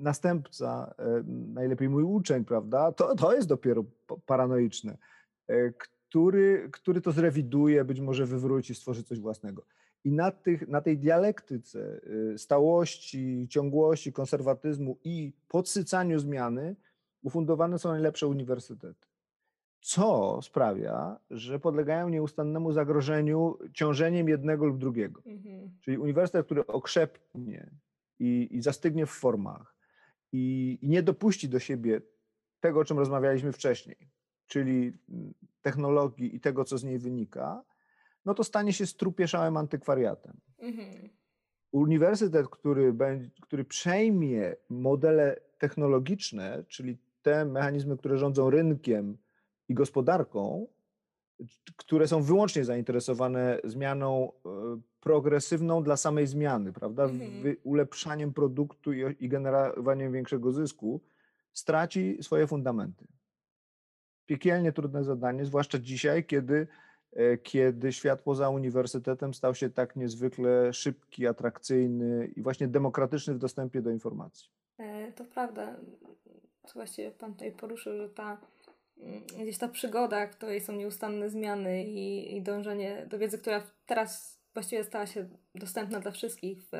następca, 0.02 0.94
e, 0.98 1.22
najlepiej 1.54 1.88
mój 1.88 2.02
uczeń, 2.02 2.44
prawda? 2.44 2.92
To, 2.92 3.14
to 3.14 3.34
jest 3.34 3.48
dopiero 3.48 3.84
paranoiczne, 4.26 4.98
e, 5.48 5.72
który, 5.72 6.68
który 6.72 7.00
to 7.00 7.12
zrewiduje, 7.12 7.84
być 7.84 8.00
może 8.00 8.26
wywróci, 8.26 8.74
stworzy 8.74 9.02
coś 9.02 9.20
własnego. 9.20 9.64
I 10.04 10.12
na, 10.12 10.30
tych, 10.30 10.68
na 10.68 10.80
tej 10.80 10.98
dialektyce 10.98 12.00
e, 12.34 12.38
stałości, 12.38 13.46
ciągłości, 13.50 14.12
konserwatyzmu 14.12 14.98
i 15.04 15.32
podsycaniu 15.48 16.18
zmiany 16.18 16.76
ufundowane 17.22 17.78
są 17.78 17.88
najlepsze 17.88 18.26
uniwersytety. 18.26 19.15
Co 19.80 20.38
sprawia, 20.42 21.18
że 21.30 21.58
podlegają 21.58 22.08
nieustannemu 22.08 22.72
zagrożeniu 22.72 23.58
ciążeniem 23.72 24.28
jednego 24.28 24.66
lub 24.66 24.78
drugiego. 24.78 25.22
Mhm. 25.26 25.70
Czyli 25.80 25.98
uniwersytet, 25.98 26.46
który 26.46 26.66
okrzepnie 26.66 27.70
i, 28.18 28.48
i 28.50 28.62
zastygnie 28.62 29.06
w 29.06 29.10
formach 29.10 29.76
i, 30.32 30.78
i 30.82 30.88
nie 30.88 31.02
dopuści 31.02 31.48
do 31.48 31.58
siebie 31.58 32.00
tego, 32.60 32.80
o 32.80 32.84
czym 32.84 32.98
rozmawialiśmy 32.98 33.52
wcześniej, 33.52 34.10
czyli 34.46 34.92
mm, 35.08 35.34
technologii 35.62 36.36
i 36.36 36.40
tego, 36.40 36.64
co 36.64 36.78
z 36.78 36.84
niej 36.84 36.98
wynika, 36.98 37.64
no 38.24 38.34
to 38.34 38.44
stanie 38.44 38.72
się 38.72 38.86
strupieszałym 38.86 39.56
antykwariatem. 39.56 40.40
Mhm. 40.58 41.08
Uniwersytet, 41.72 42.48
który, 42.48 42.92
będzie, 42.92 43.30
który 43.42 43.64
przejmie 43.64 44.56
modele 44.70 45.40
technologiczne, 45.58 46.64
czyli 46.68 46.98
te 47.22 47.44
mechanizmy, 47.44 47.96
które 47.96 48.18
rządzą 48.18 48.50
rynkiem 48.50 49.18
i 49.68 49.74
gospodarką, 49.74 50.66
które 51.76 52.08
są 52.08 52.22
wyłącznie 52.22 52.64
zainteresowane 52.64 53.58
zmianą 53.64 54.32
e, 54.32 54.48
progresywną 55.00 55.82
dla 55.82 55.96
samej 55.96 56.26
zmiany, 56.26 56.72
prawda? 56.72 57.04
Mhm. 57.04 57.56
Ulepszaniem 57.62 58.32
produktu 58.32 58.92
i, 58.92 59.16
i 59.20 59.28
generowaniem 59.28 60.12
większego 60.12 60.52
zysku, 60.52 61.00
straci 61.52 62.18
swoje 62.20 62.46
fundamenty. 62.46 63.06
Piekielnie 64.26 64.72
trudne 64.72 65.04
zadanie, 65.04 65.44
zwłaszcza 65.44 65.78
dzisiaj, 65.78 66.24
kiedy, 66.24 66.66
e, 67.12 67.38
kiedy 67.38 67.92
świat 67.92 68.22
poza 68.22 68.48
uniwersytetem 68.48 69.34
stał 69.34 69.54
się 69.54 69.70
tak 69.70 69.96
niezwykle 69.96 70.72
szybki, 70.72 71.26
atrakcyjny 71.26 72.26
i 72.36 72.42
właśnie 72.42 72.68
demokratyczny 72.68 73.34
w 73.34 73.38
dostępie 73.38 73.82
do 73.82 73.90
informacji. 73.90 74.50
E, 74.78 75.12
to 75.12 75.24
prawda. 75.24 75.76
Właściwie 76.74 77.10
Pan 77.10 77.32
tutaj 77.32 77.52
poruszył, 77.52 77.96
że 77.96 78.08
ta 78.08 78.38
gdzieś 79.38 79.58
ta 79.58 79.68
przygoda, 79.68 80.26
której 80.26 80.60
są 80.60 80.72
nieustanne 80.72 81.30
zmiany 81.30 81.84
i, 81.84 82.36
i 82.36 82.42
dążenie 82.42 83.06
do 83.10 83.18
wiedzy, 83.18 83.38
która 83.38 83.62
teraz 83.86 84.40
właściwie 84.54 84.84
stała 84.84 85.06
się 85.06 85.28
dostępna 85.54 86.00
dla 86.00 86.10
wszystkich 86.10 86.62
w 86.62 86.72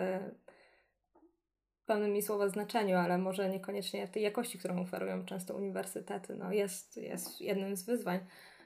pełnym 1.86 2.12
mi 2.12 2.22
słowa 2.22 2.48
znaczeniu, 2.48 2.96
ale 2.96 3.18
może 3.18 3.48
niekoniecznie 3.48 4.08
tej 4.08 4.22
jakości, 4.22 4.58
którą 4.58 4.80
oferują 4.80 5.24
często 5.24 5.54
uniwersytety, 5.54 6.34
no 6.34 6.52
jest, 6.52 6.96
jest 6.96 7.40
jednym 7.40 7.76
z 7.76 7.82
wyzwań. 7.82 8.18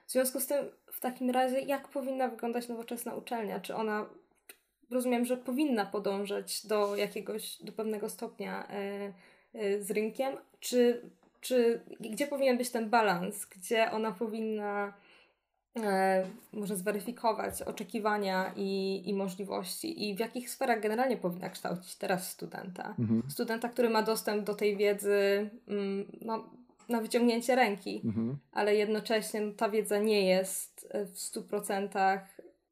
W 0.06 0.12
związku 0.12 0.40
z 0.40 0.46
tym, 0.46 0.70
w 0.92 1.00
takim 1.00 1.30
razie, 1.30 1.60
jak 1.60 1.88
powinna 1.88 2.28
wyglądać 2.28 2.68
nowoczesna 2.68 3.14
uczelnia? 3.14 3.60
Czy 3.60 3.74
ona, 3.74 4.06
rozumiem, 4.90 5.24
że 5.24 5.36
powinna 5.36 5.86
podążać 5.86 6.66
do 6.66 6.96
jakiegoś, 6.96 7.62
do 7.62 7.72
pewnego 7.72 8.08
stopnia 8.08 8.68
y, 9.54 9.58
y, 9.58 9.84
z 9.84 9.90
rynkiem, 9.90 10.36
czy, 10.60 11.10
czy 11.40 11.80
gdzie 12.00 12.26
powinien 12.26 12.58
być 12.58 12.70
ten 12.70 12.90
balans, 12.90 13.46
gdzie 13.46 13.90
ona 13.90 14.12
powinna 14.12 14.92
E, 15.78 16.26
może 16.52 16.76
zweryfikować 16.76 17.62
oczekiwania 17.62 18.52
i, 18.56 19.02
i 19.06 19.14
możliwości 19.14 20.08
i 20.08 20.16
w 20.16 20.18
jakich 20.18 20.50
sferach 20.50 20.80
generalnie 20.80 21.16
powinna 21.16 21.50
kształcić 21.50 21.96
teraz 21.96 22.30
studenta. 22.30 22.94
Mhm. 22.98 23.22
Studenta, 23.28 23.68
który 23.68 23.90
ma 23.90 24.02
dostęp 24.02 24.44
do 24.44 24.54
tej 24.54 24.76
wiedzy 24.76 25.50
mm, 25.68 26.06
no, 26.20 26.44
na 26.88 27.00
wyciągnięcie 27.00 27.54
ręki, 27.56 28.02
mhm. 28.04 28.36
ale 28.52 28.74
jednocześnie 28.76 29.40
no, 29.40 29.52
ta 29.52 29.68
wiedza 29.68 29.98
nie 29.98 30.26
jest 30.26 30.88
w 30.94 31.14
100% 31.14 32.20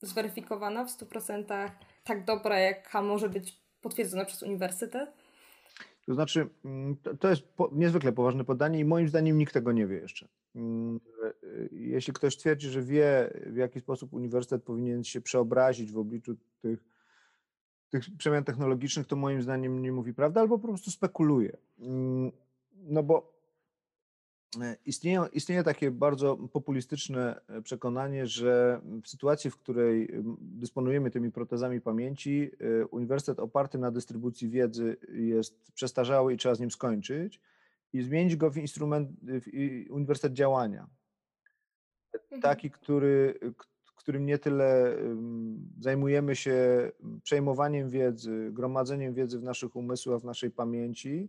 zweryfikowana, 0.02 0.84
w 0.84 0.88
100% 0.88 1.70
tak 2.04 2.24
dobra, 2.24 2.58
jaka 2.58 3.02
może 3.02 3.28
być 3.28 3.56
potwierdzona 3.80 4.24
przez 4.24 4.42
uniwersytet. 4.42 5.10
To 6.08 6.14
znaczy, 6.14 6.48
mm, 6.64 6.96
to 7.20 7.30
jest 7.30 7.42
niezwykle 7.72 8.12
poważne 8.12 8.44
podanie 8.44 8.78
i 8.78 8.84
moim 8.84 9.08
zdaniem 9.08 9.38
nikt 9.38 9.54
tego 9.54 9.72
nie 9.72 9.86
wie 9.86 9.96
jeszcze. 9.96 10.28
Mm, 10.54 11.00
jeśli 11.72 12.12
ktoś 12.12 12.36
twierdzi, 12.36 12.68
że 12.68 12.82
wie, 12.82 13.30
w 13.46 13.56
jaki 13.56 13.80
sposób 13.80 14.12
uniwersytet 14.12 14.62
powinien 14.62 15.04
się 15.04 15.20
przeobrazić 15.20 15.92
w 15.92 15.98
obliczu 15.98 16.36
tych, 16.60 16.84
tych 17.90 18.04
przemian 18.18 18.44
technologicznych, 18.44 19.06
to 19.06 19.16
moim 19.16 19.42
zdaniem 19.42 19.82
nie 19.82 19.92
mówi 19.92 20.14
prawdy 20.14 20.40
albo 20.40 20.58
po 20.58 20.68
prostu 20.68 20.90
spekuluje. 20.90 21.56
Mm, 21.78 22.32
no 22.72 23.02
bo 23.02 23.37
e, 24.60 24.76
istnieje, 24.86 25.24
istnieje 25.32 25.62
takie 25.62 25.90
bardzo 25.90 26.36
populistyczne 26.36 27.40
e, 27.48 27.62
przekonanie, 27.62 28.26
że 28.26 28.80
w 29.02 29.08
sytuacji, 29.08 29.50
w 29.50 29.56
której 29.56 30.08
dysponujemy 30.40 31.10
tymi 31.10 31.32
protezami 31.32 31.80
pamięci, 31.80 32.50
e, 32.60 32.86
uniwersytet 32.86 33.40
oparty 33.40 33.78
na 33.78 33.90
dystrybucji 33.90 34.48
wiedzy 34.48 34.96
jest 35.12 35.72
przestarzały 35.72 36.34
i 36.34 36.36
trzeba 36.36 36.54
z 36.54 36.60
nim 36.60 36.70
skończyć 36.70 37.40
i 37.92 38.02
zmienić 38.02 38.36
go 38.36 38.50
w 38.50 38.56
instrument, 38.56 39.10
w 39.22 39.46
uniwersytet 39.90 40.32
działania. 40.32 40.88
Mhm. 42.14 42.42
Taki, 42.42 42.70
który, 42.70 43.38
którym 44.08 44.26
nie 44.26 44.38
tyle 44.38 44.96
zajmujemy 45.80 46.36
się 46.36 46.90
przejmowaniem 47.22 47.90
wiedzy, 47.90 48.50
gromadzeniem 48.52 49.14
wiedzy 49.14 49.38
w 49.38 49.42
naszych 49.42 49.76
umysłach, 49.76 50.20
w 50.20 50.24
naszej 50.24 50.50
pamięci, 50.50 51.28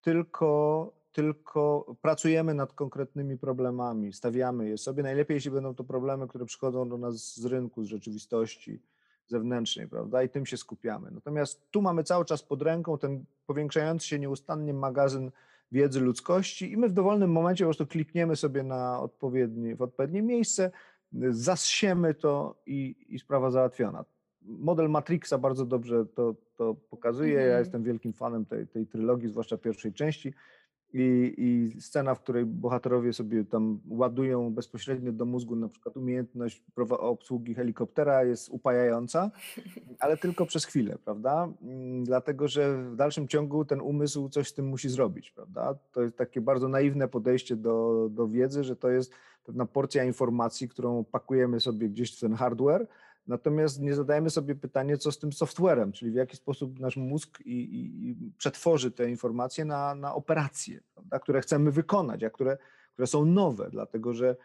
tylko, 0.00 0.92
tylko 1.12 1.94
pracujemy 2.02 2.54
nad 2.54 2.72
konkretnymi 2.72 3.38
problemami, 3.38 4.12
stawiamy 4.12 4.68
je 4.68 4.78
sobie. 4.78 5.02
Najlepiej, 5.02 5.34
jeśli 5.34 5.50
będą 5.50 5.74
to 5.74 5.84
problemy, 5.84 6.28
które 6.28 6.44
przychodzą 6.44 6.88
do 6.88 6.98
nas 6.98 7.36
z 7.36 7.44
rynku, 7.44 7.84
z 7.84 7.86
rzeczywistości 7.86 8.80
zewnętrznej, 9.26 9.88
prawda? 9.88 10.22
I 10.22 10.28
tym 10.28 10.46
się 10.46 10.56
skupiamy. 10.56 11.10
Natomiast 11.10 11.70
tu 11.70 11.82
mamy 11.82 12.04
cały 12.04 12.24
czas 12.24 12.42
pod 12.42 12.62
ręką 12.62 12.98
ten 12.98 13.24
powiększający 13.46 14.06
się 14.08 14.18
nieustannie 14.18 14.74
magazyn 14.74 15.30
wiedzy 15.72 16.00
ludzkości 16.00 16.72
i 16.72 16.76
my 16.76 16.88
w 16.88 16.92
dowolnym 16.92 17.32
momencie 17.32 17.64
po 17.64 17.68
prostu 17.68 17.86
klikniemy 17.86 18.36
sobie 18.36 18.62
na 18.62 19.00
odpowiednie, 19.00 19.76
w 19.76 19.82
odpowiednie 19.82 20.22
miejsce, 20.22 20.70
zasiemy 21.30 22.14
to 22.14 22.62
i, 22.66 22.96
i 23.08 23.18
sprawa 23.18 23.50
załatwiona. 23.50 24.04
Model 24.42 24.88
Matrixa 24.88 25.38
bardzo 25.38 25.66
dobrze 25.66 26.06
to, 26.06 26.34
to 26.56 26.74
pokazuje. 26.74 27.34
Ja 27.34 27.40
mhm. 27.40 27.58
jestem 27.58 27.82
wielkim 27.82 28.12
fanem 28.12 28.44
tej, 28.44 28.66
tej 28.66 28.86
trylogii, 28.86 29.28
zwłaszcza 29.28 29.58
pierwszej 29.58 29.92
części. 29.92 30.34
I, 30.94 31.34
I 31.36 31.80
scena, 31.80 32.14
w 32.14 32.20
której 32.20 32.46
bohaterowie 32.46 33.12
sobie 33.12 33.44
tam 33.44 33.80
ładują 33.88 34.54
bezpośrednio 34.54 35.12
do 35.12 35.24
mózgu 35.24 35.56
na 35.56 35.68
przykład 35.68 35.96
umiejętność 35.96 36.62
obsługi 36.90 37.54
helikoptera 37.54 38.24
jest 38.24 38.48
upajająca, 38.48 39.30
ale 40.00 40.16
tylko 40.16 40.46
przez 40.46 40.64
chwilę, 40.64 40.98
prawda? 41.04 41.48
Mm, 41.62 42.04
dlatego, 42.04 42.48
że 42.48 42.82
w 42.84 42.96
dalszym 42.96 43.28
ciągu 43.28 43.64
ten 43.64 43.80
umysł 43.80 44.28
coś 44.28 44.48
z 44.48 44.54
tym 44.54 44.66
musi 44.66 44.88
zrobić, 44.88 45.30
prawda? 45.30 45.74
To 45.92 46.02
jest 46.02 46.16
takie 46.16 46.40
bardzo 46.40 46.68
naiwne 46.68 47.08
podejście 47.08 47.56
do, 47.56 48.08
do 48.10 48.28
wiedzy, 48.28 48.64
że 48.64 48.76
to 48.76 48.90
jest 48.90 49.12
pewna 49.44 49.66
porcja 49.66 50.04
informacji, 50.04 50.68
którą 50.68 51.04
pakujemy 51.04 51.60
sobie 51.60 51.88
gdzieś 51.88 52.16
w 52.16 52.20
ten 52.20 52.34
hardware, 52.34 52.86
Natomiast 53.26 53.80
nie 53.80 53.94
zadajemy 53.94 54.30
sobie 54.30 54.54
pytanie, 54.54 54.98
co 54.98 55.12
z 55.12 55.18
tym 55.18 55.32
softwarem, 55.32 55.92
czyli 55.92 56.10
w 56.10 56.14
jaki 56.14 56.36
sposób 56.36 56.80
nasz 56.80 56.96
mózg 56.96 57.40
i, 57.40 57.52
i, 57.52 58.10
i 58.10 58.32
przetworzy 58.38 58.90
te 58.90 59.10
informacje 59.10 59.64
na, 59.64 59.94
na 59.94 60.14
operacje, 60.14 60.80
prawda, 60.94 61.18
które 61.18 61.40
chcemy 61.40 61.70
wykonać, 61.70 62.24
a 62.24 62.30
które, 62.30 62.58
które 62.92 63.06
są 63.06 63.24
nowe, 63.24 63.68
dlatego 63.70 64.14
że, 64.14 64.36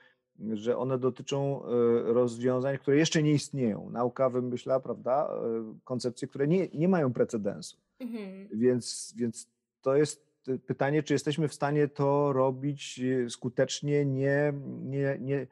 że 0.54 0.78
one 0.78 0.98
dotyczą 1.00 1.64
e, 1.66 1.68
rozwiązań, 2.14 2.78
które 2.78 2.98
jeszcze 2.98 3.24
nie 3.24 3.32
istnieją. 3.32 3.90
Nauka 3.90 4.30
wymyśla, 4.30 4.80
prawda, 4.80 5.30
e, 5.30 5.74
koncepcje, 5.84 6.28
które 6.28 6.48
nie, 6.48 6.68
nie 6.68 6.88
mają 6.88 7.14
precedensu. 7.14 7.78
Mhm. 8.00 8.48
Więc, 8.54 9.14
więc 9.18 9.48
to 9.82 9.96
jest 9.96 10.28
pytanie, 10.68 11.04
czy 11.04 11.14
jesteśmy 11.14 11.48
w 11.48 11.54
stanie 11.54 11.88
to 11.88 12.34
robić 12.34 13.02
skutecznie, 13.30 14.06
nie, 14.06 14.54
nie, 14.82 15.18
nie, 15.22 15.48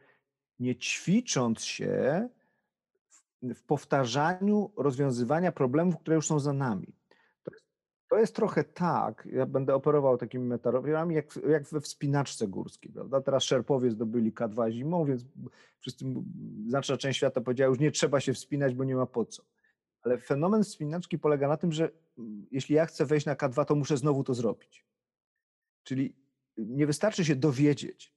nie 0.60 0.76
ćwicząc 0.76 1.64
się 1.64 2.30
w 3.54 3.64
powtarzaniu 3.64 4.72
rozwiązywania 4.78 5.52
problemów, 5.52 5.98
które 5.98 6.16
już 6.16 6.28
są 6.28 6.40
za 6.40 6.54
nami. 6.54 6.94
To 7.44 7.52
jest, 7.52 7.66
to 8.10 8.18
jest 8.18 8.36
trochę 8.36 8.64
tak, 8.64 9.28
ja 9.32 9.46
będę 9.46 9.76
operował 9.76 10.18
takimi 10.18 10.46
metaforami, 10.46 11.16
jak, 11.16 11.40
jak 11.50 11.64
we 11.64 11.82
wspinaczce 11.82 12.48
górskiej. 12.48 12.92
Prawda? 12.92 13.22
Teraz 13.22 13.44
Szerpowie 13.44 13.92
zdobyli 13.92 14.34
K2 14.34 14.72
zimą, 14.72 15.06
więc 15.06 15.26
wszyscy, 15.80 16.06
znaczna 16.68 16.98
część 16.98 17.18
świata 17.18 17.42
powiedziała, 17.42 17.70
już 17.70 17.80
nie 17.80 17.92
trzeba 17.92 18.20
się 18.20 18.34
wspinać, 18.34 18.74
bo 18.74 18.84
nie 18.84 18.96
ma 18.96 19.06
po 19.06 19.26
co. 19.26 19.44
Ale 20.02 20.18
fenomen 20.18 20.64
wspinaczki 20.64 21.20
polega 21.20 21.48
na 21.48 21.58
tym, 21.58 21.72
że 21.72 21.90
jeśli 22.52 22.76
ja 22.76 22.86
chcę 22.86 23.06
wejść 23.06 23.26
na 23.26 23.36
K2, 23.36 23.66
to 23.66 23.76
muszę 23.76 23.98
znowu 23.98 24.24
to 24.24 24.34
zrobić. 24.34 24.86
Czyli 25.84 26.16
nie 26.58 26.88
wystarczy 26.88 27.26
się 27.26 27.36
dowiedzieć, 27.36 28.16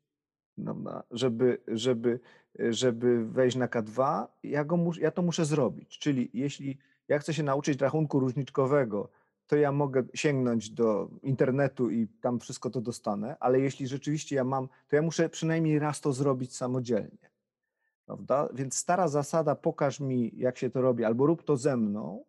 no, 0.58 1.02
żeby, 1.10 1.58
żeby, 1.68 2.20
żeby 2.58 3.26
wejść 3.26 3.56
na 3.56 3.68
K2, 3.68 4.26
ja, 4.42 4.64
go 4.64 4.76
mus, 4.76 4.96
ja 4.96 5.10
to 5.10 5.22
muszę 5.22 5.44
zrobić. 5.44 5.98
Czyli 5.98 6.30
jeśli 6.34 6.78
ja 7.08 7.18
chcę 7.18 7.34
się 7.34 7.42
nauczyć 7.42 7.80
rachunku 7.80 8.20
różniczkowego, 8.20 9.08
to 9.46 9.56
ja 9.56 9.72
mogę 9.72 10.02
sięgnąć 10.14 10.70
do 10.70 11.10
internetu 11.22 11.90
i 11.90 12.08
tam 12.08 12.40
wszystko 12.40 12.70
to 12.70 12.80
dostanę, 12.80 13.36
ale 13.40 13.60
jeśli 13.60 13.86
rzeczywiście 13.86 14.36
ja 14.36 14.44
mam, 14.44 14.68
to 14.88 14.96
ja 14.96 15.02
muszę 15.02 15.28
przynajmniej 15.28 15.78
raz 15.78 16.00
to 16.00 16.12
zrobić 16.12 16.56
samodzielnie. 16.56 17.30
Prawda? 18.06 18.48
Więc 18.54 18.76
stara 18.76 19.08
zasada, 19.08 19.54
pokaż 19.54 20.00
mi, 20.00 20.32
jak 20.36 20.58
się 20.58 20.70
to 20.70 20.80
robi, 20.80 21.04
albo 21.04 21.26
rób 21.26 21.42
to 21.42 21.56
ze 21.56 21.76
mną, 21.76 22.24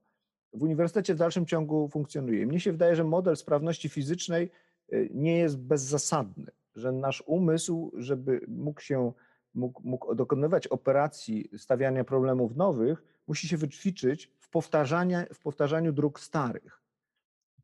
w 0.54 0.64
uniwersytecie 0.64 1.16
w 1.16 1.18
dalszym 1.18 1.46
ciągu 1.46 1.88
funkcjonuje. 1.88 2.48
Mnie 2.48 2.60
się 2.60 2.72
wydaje, 2.72 2.96
że 2.96 3.04
model 3.04 3.38
sprawności 3.38 3.90
fizycznej 3.90 4.52
y, 4.94 5.10
nie 5.14 5.38
jest 5.38 5.58
bezzasadny 5.58 6.52
że 6.80 6.92
nasz 6.92 7.24
umysł, 7.26 7.92
żeby 7.94 8.42
mógł 8.48 8.82
się 8.82 9.12
mógł, 9.54 9.82
mógł 9.84 10.16
dokonywać 10.16 10.68
operacji 10.68 11.50
stawiania 11.58 12.04
problemów 12.04 12.56
nowych, 12.56 13.04
musi 13.28 13.48
się 13.48 13.58
wyćwiczyć 13.58 14.32
w, 14.40 14.50
powtarzania, 14.50 15.26
w 15.34 15.40
powtarzaniu 15.40 15.94
dróg 15.94 16.20
starych. 16.20 16.82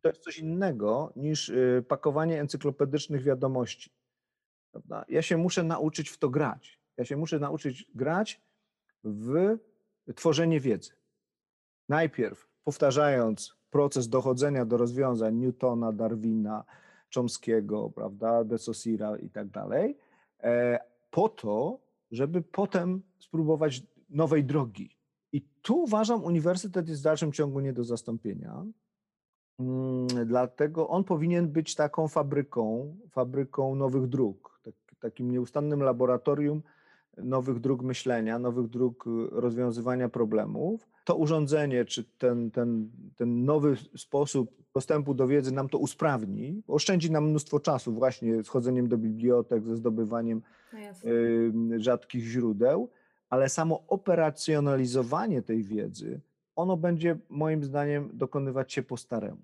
To 0.01 0.10
jest 0.10 0.22
coś 0.22 0.39
innego 0.39 1.13
niż 1.15 1.50
y, 1.50 1.86
pakowanie 1.88 2.41
encyklopedycznych 2.41 3.24
wiadomości. 3.24 3.91
Prawda? 4.72 5.05
Ja 5.10 5.22
się 5.22 5.38
muszę 5.38 5.63
nauczyć 5.63 6.10
w 6.10 6.17
to 6.17 6.29
grać. 6.29 6.79
Ja 6.98 7.05
się 7.05 7.17
muszę 7.17 7.39
nauczyć 7.39 7.91
grać 7.95 8.41
w 9.03 9.57
tworzenie 10.15 10.60
wiedzy. 10.60 10.91
Najpierw 11.89 12.50
powtarzając 12.63 13.55
proces 13.69 14.10
dochodzenia 14.10 14.65
do 14.65 14.77
rozwiązań 14.77 15.36
Newtona, 15.36 15.91
Darwina, 15.91 16.63
Chomskiego, 17.15 17.89
prawda, 17.89 18.43
de 18.43 18.57
Saussura 18.57 19.17
i 19.17 19.29
tak 19.29 19.48
dalej, 19.48 19.98
e, 20.43 20.79
po 21.12 21.29
to, 21.29 21.79
żeby 22.12 22.41
potem 22.41 23.01
spróbować 23.19 23.84
nowej 24.10 24.43
drogi. 24.43 24.89
I 25.31 25.41
tu 25.62 25.84
uważam, 25.84 26.24
uniwersytet 26.24 26.89
jest 26.89 27.01
w 27.01 27.03
dalszym 27.03 27.31
ciągu 27.31 27.60
nie 27.60 27.74
do 27.74 27.84
zastąpienia. 27.84 28.65
Mm, 29.60 30.07
dlatego 30.25 30.88
on 30.88 31.03
powinien 31.03 31.48
być 31.48 31.75
taką 31.75 32.07
fabryką, 32.07 32.95
fabryką 33.10 33.75
nowych 33.75 34.07
dróg, 34.07 34.60
tak, 34.63 34.74
takim 35.00 35.31
nieustannym 35.31 35.84
laboratorium 35.84 36.63
nowych 37.17 37.60
dróg 37.60 37.81
myślenia, 37.81 38.39
nowych 38.39 38.67
dróg 38.67 39.07
y, 39.07 39.10
rozwiązywania 39.31 40.10
problemów. 40.10 40.89
To 41.05 41.15
urządzenie, 41.15 41.86
czy 41.86 42.03
ten, 42.03 42.51
ten, 42.51 42.89
ten 43.15 43.45
nowy 43.45 43.75
sposób 43.98 44.51
dostępu 44.74 45.13
do 45.13 45.27
wiedzy 45.27 45.51
nam 45.51 45.69
to 45.69 45.77
usprawni, 45.77 46.63
oszczędzi 46.67 47.12
nam 47.12 47.29
mnóstwo 47.29 47.60
czasu 47.60 47.93
właśnie 47.93 48.43
z 48.43 48.48
chodzeniem 48.48 48.88
do 48.88 48.98
bibliotek, 48.98 49.67
ze 49.67 49.75
zdobywaniem 49.75 50.41
y, 51.05 51.51
rzadkich 51.77 52.24
źródeł, 52.24 52.89
ale 53.29 53.50
samo 53.50 53.84
operacjonalizowanie 53.88 55.41
tej 55.41 55.63
wiedzy, 55.63 56.22
ono 56.55 56.77
będzie 56.77 57.17
moim 57.29 57.63
zdaniem 57.63 58.10
dokonywać 58.13 58.74
się 58.74 58.84
po 58.84 58.98
staremu. 58.98 59.41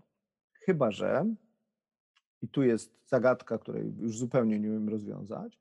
Chyba, 0.54 0.92
że, 0.92 1.26
i 2.42 2.48
tu 2.48 2.64
jest 2.64 3.08
zagadka, 3.08 3.58
której 3.58 3.94
już 4.00 4.18
zupełnie 4.18 4.60
nie 4.60 4.70
umiem 4.70 4.90
rozwiązać, 4.90 5.58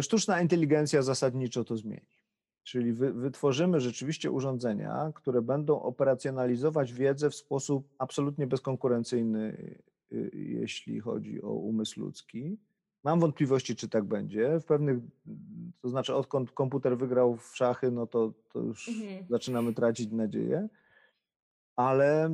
sztuczna 0.00 0.40
inteligencja 0.40 1.02
zasadniczo 1.02 1.64
to 1.64 1.76
zmieni. 1.76 2.20
Czyli 2.62 2.92
wy, 2.92 3.12
wytworzymy 3.12 3.80
rzeczywiście 3.80 4.30
urządzenia, 4.30 5.12
które 5.14 5.42
będą 5.42 5.82
operacjonalizować 5.82 6.92
wiedzę 6.92 7.30
w 7.30 7.34
sposób 7.34 7.88
absolutnie 7.98 8.46
bezkonkurencyjny, 8.46 9.56
y, 10.12 10.30
jeśli 10.34 11.00
chodzi 11.00 11.42
o 11.42 11.52
umysł 11.52 12.00
ludzki. 12.00 12.58
Mam 13.04 13.20
wątpliwości, 13.20 13.76
czy 13.76 13.88
tak 13.88 14.04
będzie. 14.04 14.60
W 14.60 14.64
pewnych, 14.64 14.98
to 15.82 15.88
znaczy, 15.88 16.14
odkąd 16.14 16.52
komputer 16.52 16.98
wygrał 16.98 17.36
w 17.36 17.56
szachy, 17.56 17.90
no 17.90 18.06
to, 18.06 18.32
to 18.52 18.60
już 18.60 18.88
mhm. 18.88 19.26
zaczynamy 19.28 19.74
tracić 19.74 20.12
nadzieję. 20.12 20.68
Ale 21.76 22.30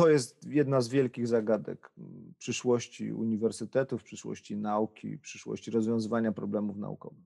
to 0.00 0.10
jest 0.10 0.46
jedna 0.48 0.80
z 0.80 0.88
wielkich 0.88 1.26
zagadek 1.26 1.90
przyszłości 2.38 3.12
uniwersytetów, 3.12 4.02
przyszłości 4.02 4.56
nauki, 4.56 5.18
przyszłości 5.18 5.70
rozwiązywania 5.70 6.32
problemów 6.32 6.76
naukowych. 6.76 7.24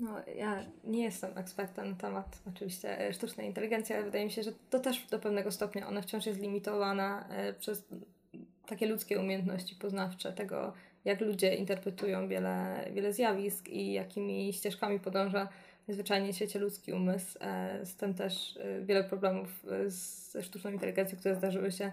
No, 0.00 0.16
ja 0.36 0.64
nie 0.84 1.02
jestem 1.02 1.38
ekspertem 1.38 1.90
na 1.90 1.96
temat 1.96 2.42
oczywiście 2.48 3.00
e, 3.00 3.12
sztucznej 3.12 3.46
inteligencji, 3.46 3.94
ale 3.94 4.04
wydaje 4.04 4.24
mi 4.24 4.30
się, 4.30 4.42
że 4.42 4.52
to 4.70 4.80
też 4.80 5.06
do 5.10 5.18
pewnego 5.18 5.50
stopnia 5.50 5.88
ona 5.88 6.02
wciąż 6.02 6.26
jest 6.26 6.40
limitowana 6.40 7.28
e, 7.28 7.52
przez 7.52 7.84
takie 8.66 8.86
ludzkie 8.86 9.20
umiejętności 9.20 9.76
poznawcze, 9.76 10.32
tego 10.32 10.72
jak 11.04 11.20
ludzie 11.20 11.54
interpretują 11.54 12.28
wiele, 12.28 12.84
wiele 12.94 13.12
zjawisk 13.12 13.68
i 13.68 13.92
jakimi 13.92 14.52
ścieżkami 14.52 15.00
podąża 15.00 15.48
zwyczajnie 15.92 16.32
świecie 16.32 16.58
ludzki 16.58 16.92
umysł. 16.92 17.38
E, 17.40 17.86
z 17.86 17.96
tym 17.96 18.14
też 18.14 18.56
e, 18.56 18.84
wiele 18.84 19.04
problemów 19.04 19.64
e, 19.70 19.90
ze 19.90 20.42
sztuczną 20.42 20.70
inteligencją, 20.70 21.18
które 21.18 21.34
zdarzyły 21.34 21.72
się 21.72 21.92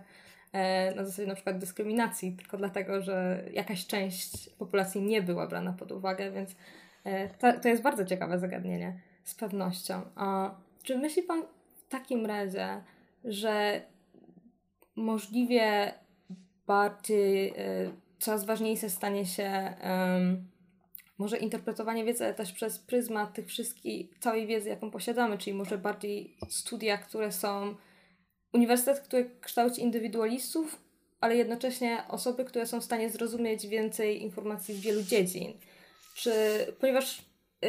na 0.96 1.06
zasadzie 1.06 1.28
na 1.28 1.36
przykład 1.36 1.58
dyskryminacji, 1.58 2.32
tylko 2.32 2.58
dlatego, 2.58 3.02
że 3.02 3.44
jakaś 3.54 3.88
część 3.88 4.50
populacji 4.50 5.02
nie 5.02 5.22
była 5.22 5.48
brana 5.48 5.74
pod 5.74 5.92
uwagę, 5.92 6.32
więc 6.32 6.56
to, 7.40 7.60
to 7.60 7.68
jest 7.68 7.84
bardzo 7.84 8.06
ciekawe 8.06 8.40
zagadnienie 8.40 9.00
z 9.24 9.36
pewnością. 9.36 10.02
A 10.16 10.56
czy 10.84 10.98
myśli 10.98 11.24
Pan 11.24 11.44
w 11.76 11.88
takim 11.90 12.26
razie, 12.26 12.82
że 13.24 13.82
możliwie 14.96 15.94
bardziej 16.68 17.54
coraz 18.20 18.46
ważniejsze 18.46 18.90
stanie 18.90 19.26
się 19.26 19.74
um, 19.84 20.48
może 21.20 21.38
interpretowanie 21.38 22.06
wiedzy 22.06 22.24
ale 22.24 22.34
też 22.34 22.52
przez 22.52 22.80
pryzmat 22.80 23.34
tych 23.34 23.48
wszystkich, 23.48 24.20
całej 24.20 24.48
wiedzy, 24.48 24.70
jaką 24.70 24.92
posiadamy, 24.92 25.38
czyli 25.38 25.54
może 25.54 25.78
bardziej 25.78 26.38
studia, 26.50 26.98
które 26.98 27.32
są, 27.32 27.76
uniwersytet, 28.54 29.00
który 29.00 29.30
kształci 29.42 29.82
indywidualistów, 29.82 30.82
ale 31.22 31.36
jednocześnie 31.36 32.04
osoby, 32.08 32.46
które 32.46 32.66
są 32.66 32.82
w 32.82 32.84
stanie 32.84 33.10
zrozumieć 33.10 33.68
więcej 33.68 34.22
informacji 34.22 34.76
z 34.76 34.80
wielu 34.80 35.04
dziedzin. 35.04 35.54
Czy, 36.16 36.32
ponieważ 36.80 37.22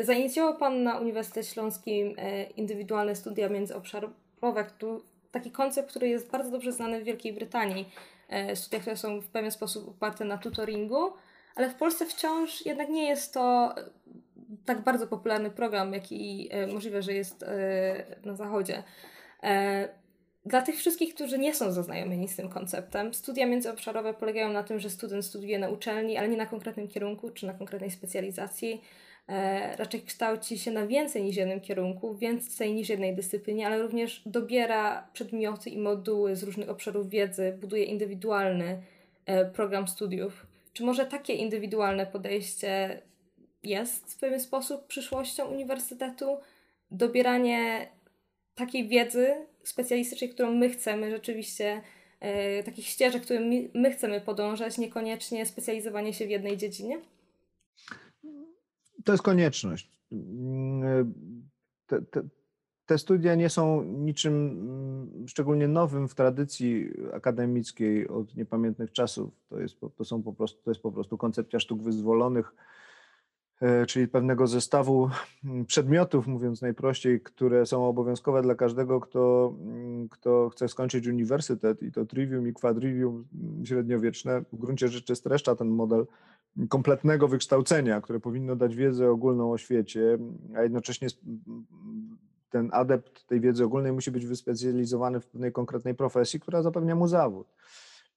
zainicjował 0.03 0.57
Pan 0.57 0.83
na 0.83 0.99
Uniwersytecie 0.99 1.51
Śląskim 1.51 2.15
e, 2.19 2.45
indywidualne 2.45 3.17
studia 3.17 3.49
międzyobszarowe, 3.49 4.65
tu 4.79 5.05
taki 5.31 5.51
koncept, 5.51 5.91
który 5.91 6.09
jest 6.09 6.31
bardzo 6.31 6.51
dobrze 6.51 6.73
znany 6.73 7.01
w 7.01 7.05
Wielkiej 7.05 7.33
Brytanii. 7.33 7.89
E, 8.29 8.57
studia, 8.57 8.81
które 8.81 8.97
są 8.97 9.21
w 9.21 9.29
pewien 9.29 9.51
sposób 9.51 9.89
oparte 9.89 10.25
na 10.25 10.39
tutoringu, 10.39 11.13
ale 11.61 11.71
w 11.71 11.75
Polsce 11.75 12.07
wciąż 12.07 12.67
jednak 12.67 12.89
nie 12.89 13.09
jest 13.09 13.35
to 13.35 13.75
e, 13.77 13.85
tak 14.65 14.85
bardzo 14.85 15.07
popularny 15.07 15.51
program, 15.51 15.93
jaki 15.93 16.49
e, 16.51 16.67
możliwe, 16.67 17.03
że 17.03 17.13
jest 17.13 17.43
e, 17.43 18.05
na 18.25 18.35
zachodzie. 18.35 18.83
Dla 20.45 20.63
tych 20.63 20.77
wszystkich, 20.77 21.15
którzy 21.15 21.39
nie 21.39 21.55
są 21.55 21.73
zaznajomieni 21.73 22.29
z 22.29 22.37
tym 22.37 22.49
konceptem, 22.49 23.15
studia 23.15 23.47
międzyobszarowe 23.47 24.15
polegają 24.15 24.53
na 24.53 24.63
tym, 24.63 24.79
że 24.79 24.91
student 24.91 25.25
studiuje 25.25 25.59
na 25.59 25.69
uczelni, 25.69 26.17
ale 26.17 26.29
nie 26.29 26.37
na 26.37 26.47
konkretnym 26.47 26.89
kierunku 26.89 27.31
czy 27.31 27.47
na 27.47 27.55
konkretnej 27.55 27.91
specjalizacji. 27.91 28.83
Raczej 29.77 30.03
kształci 30.03 30.59
się 30.59 30.71
na 30.71 30.87
więcej 30.87 31.23
niż 31.23 31.37
jednym 31.37 31.61
kierunku, 31.61 32.15
więcej 32.15 32.75
niż 32.75 32.89
jednej 32.89 33.17
dyscyplinie, 33.17 33.67
ale 33.67 33.83
również 33.83 34.23
dobiera 34.27 35.09
przedmioty 35.13 35.71
i 35.71 35.79
moduły 35.79 36.37
z 36.37 36.43
różnych 36.43 36.71
obszarów 36.71 37.09
wiedzy, 37.09 37.59
buduje 37.61 37.85
indywidualny 37.85 38.83
program 39.53 39.89
studiów. 39.89 40.50
Czy 40.73 40.85
może 40.85 41.07
takie 41.07 41.35
indywidualne 41.35 42.07
podejście 42.07 43.03
jest 43.63 44.15
w 44.15 44.19
pewien 44.19 44.41
sposób 44.41 44.87
przyszłością 44.87 45.47
uniwersytetu? 45.47 46.39
Dobieranie 46.91 47.89
takiej 48.55 48.89
wiedzy 48.89 49.47
specjalistycznej, 49.63 50.31
którą 50.31 50.55
my 50.55 50.71
chcemy 50.71 51.11
rzeczywiście, 51.11 51.83
e, 52.21 52.63
takich 52.63 52.87
ścieżek, 52.87 53.23
które 53.23 53.41
my, 53.41 53.71
my 53.75 53.91
chcemy 53.91 54.21
podążać, 54.21 54.79
niekoniecznie 54.79 55.47
specjalizowanie 55.47 56.15
się 56.15 56.27
w 56.27 56.31
jednej 56.31 56.57
dziedzinie? 56.57 57.01
To 59.05 59.13
jest 59.13 59.23
konieczność. 59.23 59.91
Te, 61.87 62.03
te, 62.03 62.23
te 62.91 62.99
studia 62.99 63.35
nie 63.35 63.51
są 63.51 63.83
niczym 63.83 64.35
mm, 64.35 65.29
szczególnie 65.29 65.69
nowym 65.69 66.09
w 66.09 66.15
tradycji 66.15 66.91
akademickiej 67.13 68.09
od 68.09 68.37
niepamiętnych 68.37 68.93
czasów. 68.93 69.31
To 69.49 69.61
jest, 69.61 69.77
to 69.97 70.05
są 70.05 70.23
po 70.23 70.33
prostu, 70.33 70.63
to 70.63 70.71
jest 70.71 70.83
po 70.83 70.93
prostu 70.93 71.19
koncepcja 71.19 71.61
sztuk 71.61 71.83
wyzwolonych, 71.83 72.55
e, 73.61 73.87
czyli 73.87 74.09
pewnego 74.09 74.47
zestawu 74.47 75.11
mm, 75.45 75.67
przedmiotów, 75.67 76.27
mówiąc 76.27 76.63
najprościej, 76.63 77.21
które 77.21 77.67
są 77.67 77.87
obowiązkowe 77.87 78.43
dla 78.43 78.55
każdego, 78.55 79.01
kto, 79.01 79.55
mm, 79.61 80.09
kto 80.09 80.49
chce 80.49 80.69
skończyć 80.69 81.07
uniwersytet 81.07 81.83
i 81.83 81.93
to 81.93 82.05
trivium 82.05 82.49
i 82.49 82.53
quadrivium 82.53 83.25
średniowieczne 83.65 84.43
w 84.53 84.57
gruncie 84.57 84.89
rzeczy 84.89 85.17
streszcza 85.17 85.57
ten 85.57 85.69
model 85.69 86.07
kompletnego 86.69 87.29
wykształcenia, 87.29 88.01
które 88.01 88.21
powinno 88.21 88.57
dać 88.57 88.77
wiedzę 88.77 89.11
ogólną 89.11 89.53
o 89.53 89.59
świecie, 89.59 90.19
a 90.57 90.63
jednocześnie 90.63 91.09
ten 92.51 92.71
adept 92.73 93.27
tej 93.27 93.41
wiedzy 93.41 93.65
ogólnej 93.65 93.93
musi 93.93 94.11
być 94.11 94.27
wyspecjalizowany 94.27 95.21
w 95.21 95.27
pewnej 95.27 95.53
konkretnej 95.53 95.95
profesji, 95.95 96.41
która 96.41 96.63
zapewnia 96.63 96.95
mu 96.95 97.09
zawód. 97.09 97.47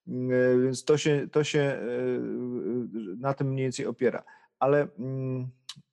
Mm, 0.07 0.31
e, 0.31 0.63
więc 0.63 0.83
to 0.83 0.97
się, 0.97 1.27
to 1.31 1.43
się 1.43 1.59
e, 1.59 1.79
na 3.17 3.33
tym 3.33 3.47
mniej 3.47 3.65
więcej 3.65 3.85
opiera. 3.85 4.23
Ale 4.59 4.87
mm, 4.99 5.47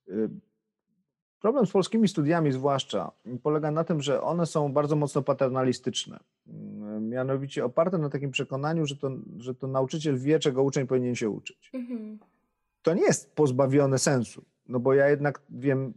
e, 0.08 0.12
problem 1.40 1.66
z 1.66 1.70
polskimi 1.70 2.08
studiami, 2.08 2.52
zwłaszcza, 2.52 3.12
polega 3.42 3.70
na 3.70 3.84
tym, 3.84 4.02
że 4.02 4.22
one 4.22 4.46
są 4.46 4.72
bardzo 4.72 4.96
mocno 4.96 5.22
paternalistyczne. 5.22 6.20
Mm, 6.46 7.08
mianowicie 7.08 7.64
oparte 7.64 7.98
na 7.98 8.10
takim 8.10 8.30
przekonaniu, 8.30 8.86
że 8.86 8.96
to, 8.96 9.10
że 9.38 9.54
to 9.54 9.66
nauczyciel 9.66 10.18
wie, 10.18 10.38
czego 10.38 10.62
uczeń 10.62 10.86
powinien 10.86 11.14
się 11.14 11.30
uczyć. 11.30 11.70
Mhm. 11.74 12.18
To 12.82 12.94
nie 12.94 13.02
jest 13.02 13.34
pozbawione 13.34 13.98
sensu, 13.98 14.44
no 14.68 14.80
bo 14.80 14.94
ja 14.94 15.08
jednak 15.08 15.42
wiem 15.50 15.94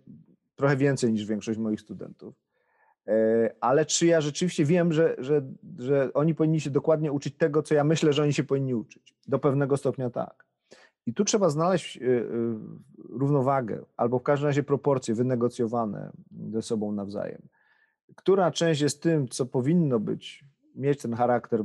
trochę 0.55 0.77
więcej 0.77 1.13
niż 1.13 1.25
większość 1.25 1.59
moich 1.59 1.81
studentów. 1.81 2.35
E, 3.07 3.55
ale 3.61 3.85
czy 3.85 4.05
ja 4.05 4.21
rzeczywiście 4.21 4.65
wiem, 4.65 4.93
że, 4.93 5.15
że, 5.17 5.41
że 5.79 6.13
oni 6.13 6.35
powinni 6.35 6.61
się 6.61 6.69
dokładnie 6.69 7.11
uczyć 7.11 7.37
tego, 7.37 7.63
co 7.63 7.75
ja 7.75 7.83
myślę, 7.83 8.13
że 8.13 8.23
oni 8.23 8.33
się 8.33 8.43
powinni 8.43 8.75
uczyć? 8.75 9.15
Do 9.27 9.39
pewnego 9.39 9.77
stopnia 9.77 10.09
tak. 10.09 10.45
I 11.05 11.13
tu 11.13 11.23
trzeba 11.23 11.49
znaleźć 11.49 11.99
równowagę, 13.09 13.85
albo 13.97 14.19
w 14.19 14.23
każdym 14.23 14.47
razie 14.47 14.63
proporcje 14.63 15.15
wynegocjowane 15.15 16.11
ze 16.51 16.61
sobą 16.61 16.91
nawzajem. 16.91 17.41
Która 18.15 18.51
część 18.51 18.81
jest 18.81 19.03
tym, 19.03 19.27
co 19.27 19.45
powinno 19.45 19.99
być 19.99 20.45
mieć 20.75 21.01
ten 21.01 21.13
charakter 21.13 21.63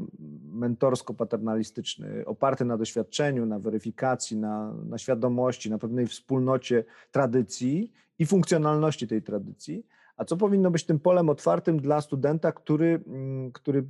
mentorsko-paternalistyczny, 0.53 2.25
oparty 2.27 2.65
na 2.65 2.79
doświadczeniu, 2.79 3.47
na 3.47 3.59
weryfikacji, 3.59 4.37
na, 4.37 4.73
na 4.73 4.99
świadomości, 4.99 5.71
na 5.71 5.79
pewnej 5.79 6.07
wspólnocie 6.07 6.85
tradycji 7.11 7.93
i 8.19 8.27
funkcjonalności 8.27 9.09
tej 9.09 9.23
tradycji, 9.23 9.87
a 10.17 10.25
co 10.25 10.37
powinno 10.37 10.71
być 10.71 10.85
tym 10.85 10.99
polem 10.99 11.29
otwartym 11.29 11.81
dla 11.81 12.01
studenta, 12.01 12.53
który, 12.53 13.03
mm, 13.07 13.53
który 13.53 13.85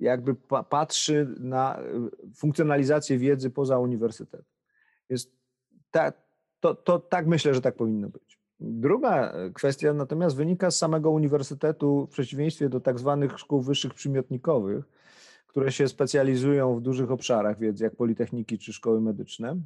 jakby 0.00 0.34
patrzy 0.70 1.34
na 1.40 1.80
y, 1.80 2.34
funkcjonalizację 2.34 3.18
wiedzy 3.18 3.50
poza 3.50 3.78
uniwersytetem. 3.78 4.44
Więc 5.10 5.30
ta, 5.90 6.12
to, 6.60 6.74
to 6.74 6.98
tak 6.98 7.26
myślę, 7.26 7.54
że 7.54 7.60
tak 7.60 7.76
powinno 7.76 8.08
być. 8.08 8.43
Druga 8.60 9.32
e, 9.32 9.50
kwestia 9.50 9.92
natomiast 9.92 10.36
wynika 10.36 10.70
z 10.70 10.78
samego 10.78 11.10
uniwersytetu, 11.10 12.06
w 12.06 12.10
przeciwieństwie 12.10 12.68
do 12.68 12.80
tak 12.80 12.98
zwanych 12.98 13.38
szkół 13.38 13.60
wyższych 13.60 13.94
przymiotnikowych, 13.94 14.84
które 15.46 15.72
się 15.72 15.88
specjalizują 15.88 16.76
w 16.76 16.80
dużych 16.80 17.10
obszarach 17.10 17.58
wiedzy, 17.58 17.84
jak 17.84 17.96
politechniki 17.96 18.58
czy 18.58 18.72
szkoły 18.72 19.00
medyczne. 19.00 19.56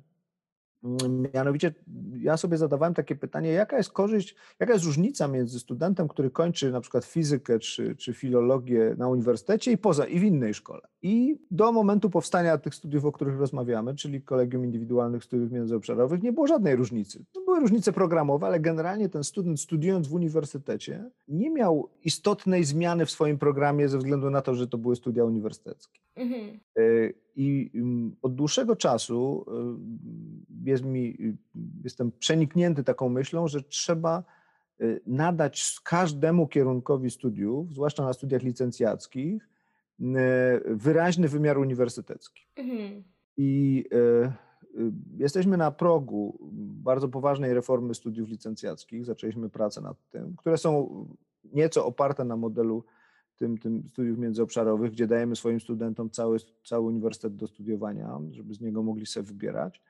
Mianowicie 1.35 1.75
ja 2.21 2.37
sobie 2.37 2.57
zadawałem 2.57 2.95
takie 2.95 3.17
pytanie, 3.17 3.51
jaka 3.51 3.77
jest 3.77 3.93
korzyść, 3.93 4.37
jaka 4.61 4.73
jest 4.73 4.85
różnica 4.85 5.29
między 5.29 5.61
studentem, 5.61 6.09
który 6.09 6.31
kończy 6.31 6.73
na 6.73 6.81
przykład 6.81 7.05
fizykę 7.05 7.59
czy, 7.59 7.97
czy 7.97 8.15
filologię 8.15 8.95
na 8.99 9.09
uniwersytecie 9.09 9.73
i 9.73 9.79
poza, 9.79 10.07
i 10.07 10.21
w 10.21 10.23
innej 10.23 10.55
szkole. 10.55 10.81
I 11.03 11.39
do 11.51 11.73
momentu 11.73 12.11
powstania 12.11 12.59
tych 12.59 12.75
studiów, 12.75 13.05
o 13.05 13.13
których 13.13 13.39
rozmawiamy, 13.39 13.95
czyli 13.95 14.23
Kolegium 14.23 14.65
Indywidualnych 14.65 15.25
Studiów 15.25 15.53
Międzyobszarowych, 15.53 16.23
nie 16.23 16.33
było 16.33 16.47
żadnej 16.47 16.77
różnicy. 16.77 17.25
No, 17.35 17.43
były 17.45 17.61
różnice 17.61 17.93
programowe, 17.93 18.47
ale 18.47 18.61
generalnie 18.61 19.09
ten 19.09 19.25
student 19.25 19.61
studiując 19.61 20.09
w 20.09 20.15
uniwersytecie 20.15 21.11
nie 21.29 21.51
miał 21.51 21.89
istotnej 22.05 22.65
zmiany 22.65 23.07
w 23.07 23.11
swoim 23.11 23.39
programie 23.39 23.89
ze 23.89 23.99
względu 23.99 24.31
na 24.31 24.43
to, 24.43 24.55
że 24.55 24.67
to 24.67 24.79
były 24.79 24.97
studia 24.97 25.25
uniwersyteckie. 25.25 26.01
Mhm. 26.17 26.61
E, 26.77 26.83
I 27.37 27.71
mm, 27.75 28.17
od 28.23 28.35
dłuższego 28.35 28.77
czasu 28.77 29.45
e, 29.49 30.38
jest 30.69 30.85
mi, 30.85 31.17
jestem 31.85 32.13
przeniknięty 32.13 32.85
taką 32.85 33.09
myślą, 33.09 33.49
że 33.49 33.63
trzeba 33.63 34.25
e, 34.81 34.85
nadać 35.07 35.81
każdemu 35.85 36.49
kierunkowi 36.49 37.11
studiów, 37.11 37.73
zwłaszcza 37.75 38.05
na 38.05 38.13
studiach 38.13 38.43
licencjackich, 38.43 39.49
wyraźny 40.67 41.29
wymiar 41.29 41.59
uniwersytecki. 41.59 42.43
Mhm. 42.57 43.03
I 43.37 43.85
jesteśmy 45.17 45.57
na 45.57 45.71
progu 45.71 46.39
bardzo 46.83 47.09
poważnej 47.09 47.55
reformy 47.55 47.95
studiów 47.95 48.29
licencjackich. 48.29 49.05
Zaczęliśmy 49.05 49.51
pracę 49.51 49.81
nad 49.81 50.09
tym, 50.11 50.35
które 50.37 50.59
są 50.59 51.07
nieco 51.53 51.87
oparte 51.87 52.25
na 52.25 52.37
modelu 52.37 52.85
tym, 53.37 53.59
tym 53.59 53.89
studiów 53.89 54.19
międzyobszarowych, 54.19 54.93
gdzie 54.93 55.07
dajemy 55.07 55.37
swoim 55.37 55.61
studentom 55.61 56.11
cały, 56.11 56.39
cały 56.65 56.87
uniwersytet 56.87 57.37
do 57.37 57.47
studiowania, 57.47 58.21
żeby 58.31 58.55
z 58.55 58.61
niego 58.61 58.83
mogli 58.83 59.07
sobie 59.07 59.27
wybierać. 59.27 59.83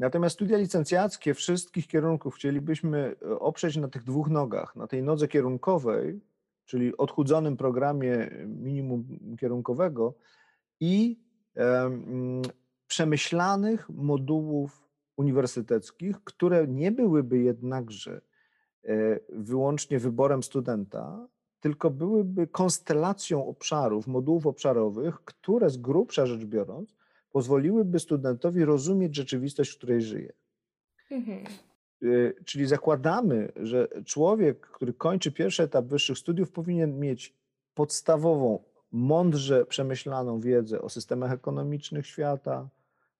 Natomiast 0.00 0.34
studia 0.34 0.58
licencjackie 0.58 1.34
wszystkich 1.34 1.86
kierunków 1.86 2.34
chcielibyśmy 2.34 3.16
e, 3.22 3.38
oprzeć 3.38 3.76
na 3.76 3.88
tych 3.88 4.04
dwóch 4.04 4.30
nogach. 4.30 4.76
Na 4.76 4.86
tej 4.86 5.02
nodze 5.02 5.28
kierunkowej, 5.28 6.20
czyli 6.64 6.96
odchudzonym 6.96 7.56
programie 7.56 8.30
minimum 8.46 9.04
kierunkowego 9.40 10.14
i 10.80 11.20
przemyślanych 12.86 13.88
modułów 13.88 14.88
uniwersyteckich, 15.16 16.24
które 16.24 16.66
nie 16.66 16.92
byłyby 16.92 17.38
jednakże 17.38 18.20
e, 18.84 19.20
wyłącznie 19.28 19.98
wyborem 19.98 20.42
studenta, 20.42 21.28
tylko 21.60 21.90
byłyby 21.90 22.46
konstelacją 22.46 23.46
obszarów, 23.46 24.06
modułów 24.06 24.46
obszarowych, 24.46 25.24
które 25.24 25.70
z 25.70 25.76
grubsza 25.76 26.26
rzecz 26.26 26.44
biorąc 26.44 26.99
pozwoliłyby 27.32 28.00
studentowi 28.00 28.64
rozumieć 28.64 29.16
rzeczywistość, 29.16 29.72
w 29.72 29.76
której 29.76 30.02
żyje. 30.02 30.32
Mhm. 31.10 31.44
Y, 32.02 32.34
czyli 32.44 32.66
zakładamy, 32.66 33.52
że 33.56 33.88
człowiek, 34.04 34.60
który 34.60 34.92
kończy 34.92 35.32
pierwszy 35.32 35.62
etap 35.62 35.84
wyższych 35.84 36.18
studiów, 36.18 36.50
powinien 36.50 36.98
mieć 36.98 37.34
podstawową, 37.74 38.62
mądrze 38.92 39.66
przemyślaną 39.66 40.40
wiedzę 40.40 40.82
o 40.82 40.88
systemach 40.88 41.32
ekonomicznych 41.32 42.06
świata, 42.06 42.68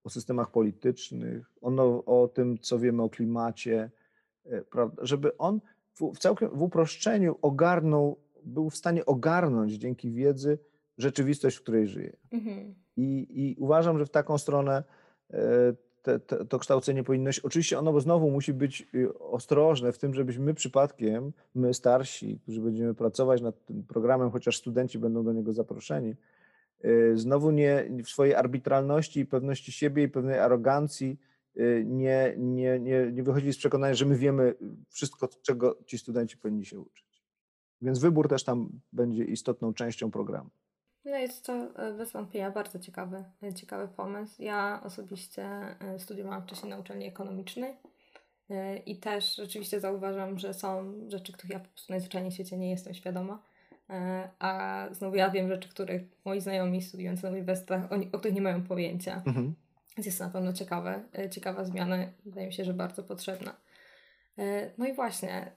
o 0.04 0.10
systemach 0.10 0.50
politycznych, 0.50 1.52
o, 1.62 2.04
o 2.04 2.28
tym, 2.28 2.58
co 2.58 2.78
wiemy 2.78 3.02
o 3.02 3.10
klimacie, 3.10 3.90
y, 4.46 4.64
prawda? 4.70 5.06
żeby 5.06 5.36
on 5.36 5.60
w, 5.94 6.12
w 6.14 6.18
całkiem 6.18 6.50
w 6.50 6.62
uproszczeniu 6.62 7.36
ogarnął 7.42 8.16
był 8.44 8.70
w 8.70 8.76
stanie 8.76 9.06
ogarnąć 9.06 9.72
dzięki 9.72 10.10
wiedzy 10.10 10.58
rzeczywistość, 11.00 11.56
w 11.56 11.62
której 11.62 11.86
żyje. 11.86 12.16
Mhm. 12.30 12.74
I, 12.96 13.26
I, 13.30 13.56
uważam, 13.58 13.98
że 13.98 14.06
w 14.06 14.10
taką 14.10 14.38
stronę 14.38 14.84
e, 15.30 15.72
te, 16.02 16.18
te, 16.18 16.44
to 16.44 16.58
kształcenie 16.58 17.04
powinno 17.04 17.30
iść. 17.30 17.40
Oczywiście 17.40 17.78
ono 17.78 18.00
znowu 18.00 18.30
musi 18.30 18.52
być 18.52 18.86
y, 18.94 19.18
ostrożne 19.18 19.92
w 19.92 19.98
tym, 19.98 20.14
żebyśmy 20.14 20.44
my 20.44 20.54
przypadkiem, 20.54 21.32
my 21.54 21.74
starsi, 21.74 22.38
którzy 22.42 22.60
będziemy 22.60 22.94
pracować 22.94 23.42
nad 23.42 23.64
tym 23.64 23.82
programem, 23.82 24.30
chociaż 24.30 24.56
studenci 24.56 24.98
będą 24.98 25.24
do 25.24 25.32
niego 25.32 25.52
zaproszeni, 25.52 26.14
y, 26.84 27.12
znowu 27.14 27.50
nie 27.50 27.90
w 28.04 28.08
swojej 28.08 28.34
arbitralności 28.34 29.20
i 29.20 29.26
pewności 29.26 29.72
siebie 29.72 30.02
i 30.02 30.08
pewnej 30.08 30.38
arogancji 30.38 31.18
y, 31.56 31.84
nie, 31.86 32.34
nie, 32.38 32.80
nie, 32.80 33.12
nie 33.12 33.22
wychodzili 33.22 33.52
z 33.52 33.58
przekonania, 33.58 33.94
że 33.94 34.06
my 34.06 34.16
wiemy 34.16 34.54
wszystko, 34.88 35.28
czego 35.42 35.78
ci 35.86 35.98
studenci 35.98 36.36
powinni 36.36 36.64
się 36.64 36.80
uczyć. 36.80 37.10
Więc 37.82 37.98
wybór 37.98 38.28
też 38.28 38.44
tam 38.44 38.68
będzie 38.92 39.24
istotną 39.24 39.74
częścią 39.74 40.10
programu. 40.10 40.50
No 41.04 41.16
jest 41.16 41.46
to 41.46 41.52
e, 41.52 41.92
bez 41.92 42.12
wątpienia 42.12 42.50
bardzo 42.50 42.78
ciekawy, 42.78 43.24
e, 43.42 43.54
ciekawy 43.54 43.88
pomysł. 43.88 44.42
Ja 44.42 44.80
osobiście 44.84 45.44
e, 45.44 45.98
studiowałam 45.98 46.42
wcześniej 46.42 46.70
na 46.70 46.78
uczelni 46.78 47.06
ekonomicznej 47.06 47.76
i 48.86 48.96
też 48.96 49.36
rzeczywiście 49.36 49.80
zauważam, 49.80 50.38
że 50.38 50.54
są 50.54 50.94
rzeczy, 51.08 51.32
których 51.32 51.50
ja 51.50 51.60
po 51.60 51.68
prostu 51.68 51.92
najzwyczajniej 51.92 52.30
w 52.30 52.34
świecie 52.34 52.58
nie 52.58 52.70
jestem 52.70 52.94
świadoma. 52.94 53.42
A 54.38 54.86
znowu 54.90 55.16
ja 55.16 55.30
wiem 55.30 55.48
rzeczy, 55.48 55.68
których 55.68 56.02
moi 56.24 56.40
znajomi 56.40 56.82
studiujący 56.82 57.22
na 57.22 57.30
uniwersytetach, 57.30 57.92
o 58.12 58.18
których 58.18 58.34
nie 58.34 58.40
mają 58.42 58.62
pojęcia. 58.62 59.22
Mhm. 59.26 59.54
Więc 59.96 60.06
jest 60.06 60.18
to 60.18 60.24
na 60.24 60.30
pewno 60.30 60.52
ciekawe, 60.52 61.02
ciekawa 61.30 61.64
zmiana. 61.64 61.96
Wydaje 62.24 62.46
mi 62.46 62.52
się, 62.52 62.64
że 62.64 62.74
bardzo 62.74 63.02
potrzebna. 63.02 63.56
No 64.78 64.86
i 64.86 64.92
właśnie, 64.92 65.52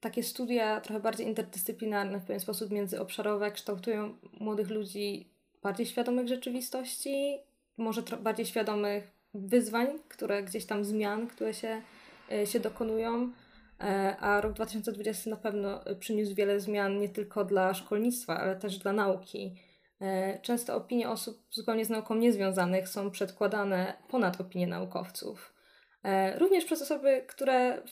takie 0.00 0.22
studia 0.22 0.80
trochę 0.80 1.00
bardziej 1.00 1.26
interdyscyplinarne, 1.26 2.20
w 2.20 2.24
pewien 2.24 2.40
sposób 2.40 2.70
międzyobszarowe, 2.70 3.52
kształtują 3.52 4.16
młodych 4.40 4.70
ludzi 4.70 5.30
bardziej 5.62 5.86
świadomych 5.86 6.28
rzeczywistości, 6.28 7.38
może 7.76 8.02
bardziej 8.02 8.46
świadomych 8.46 9.10
wyzwań, 9.34 9.98
które 10.08 10.42
gdzieś 10.42 10.66
tam 10.66 10.84
zmian, 10.84 11.26
które 11.26 11.54
się, 11.54 11.82
e, 12.32 12.46
się 12.46 12.60
dokonują. 12.60 13.32
E, 13.80 14.16
a 14.16 14.40
rok 14.40 14.52
2020 14.52 15.30
na 15.30 15.36
pewno 15.36 15.80
przyniósł 16.00 16.34
wiele 16.34 16.60
zmian 16.60 16.98
nie 16.98 17.08
tylko 17.08 17.44
dla 17.44 17.74
szkolnictwa, 17.74 18.38
ale 18.40 18.56
też 18.56 18.78
dla 18.78 18.92
nauki. 18.92 19.54
E, 20.00 20.38
często 20.42 20.76
opinie 20.76 21.10
osób 21.10 21.42
zupełnie 21.50 21.84
z 21.84 21.90
nauką 21.90 22.14
niezwiązanych 22.14 22.88
są 22.88 23.10
przedkładane 23.10 23.92
ponad 24.08 24.40
opinie 24.40 24.66
naukowców. 24.66 25.54
Również 26.38 26.64
przez 26.64 26.82
osoby, 26.82 27.24
które 27.26 27.82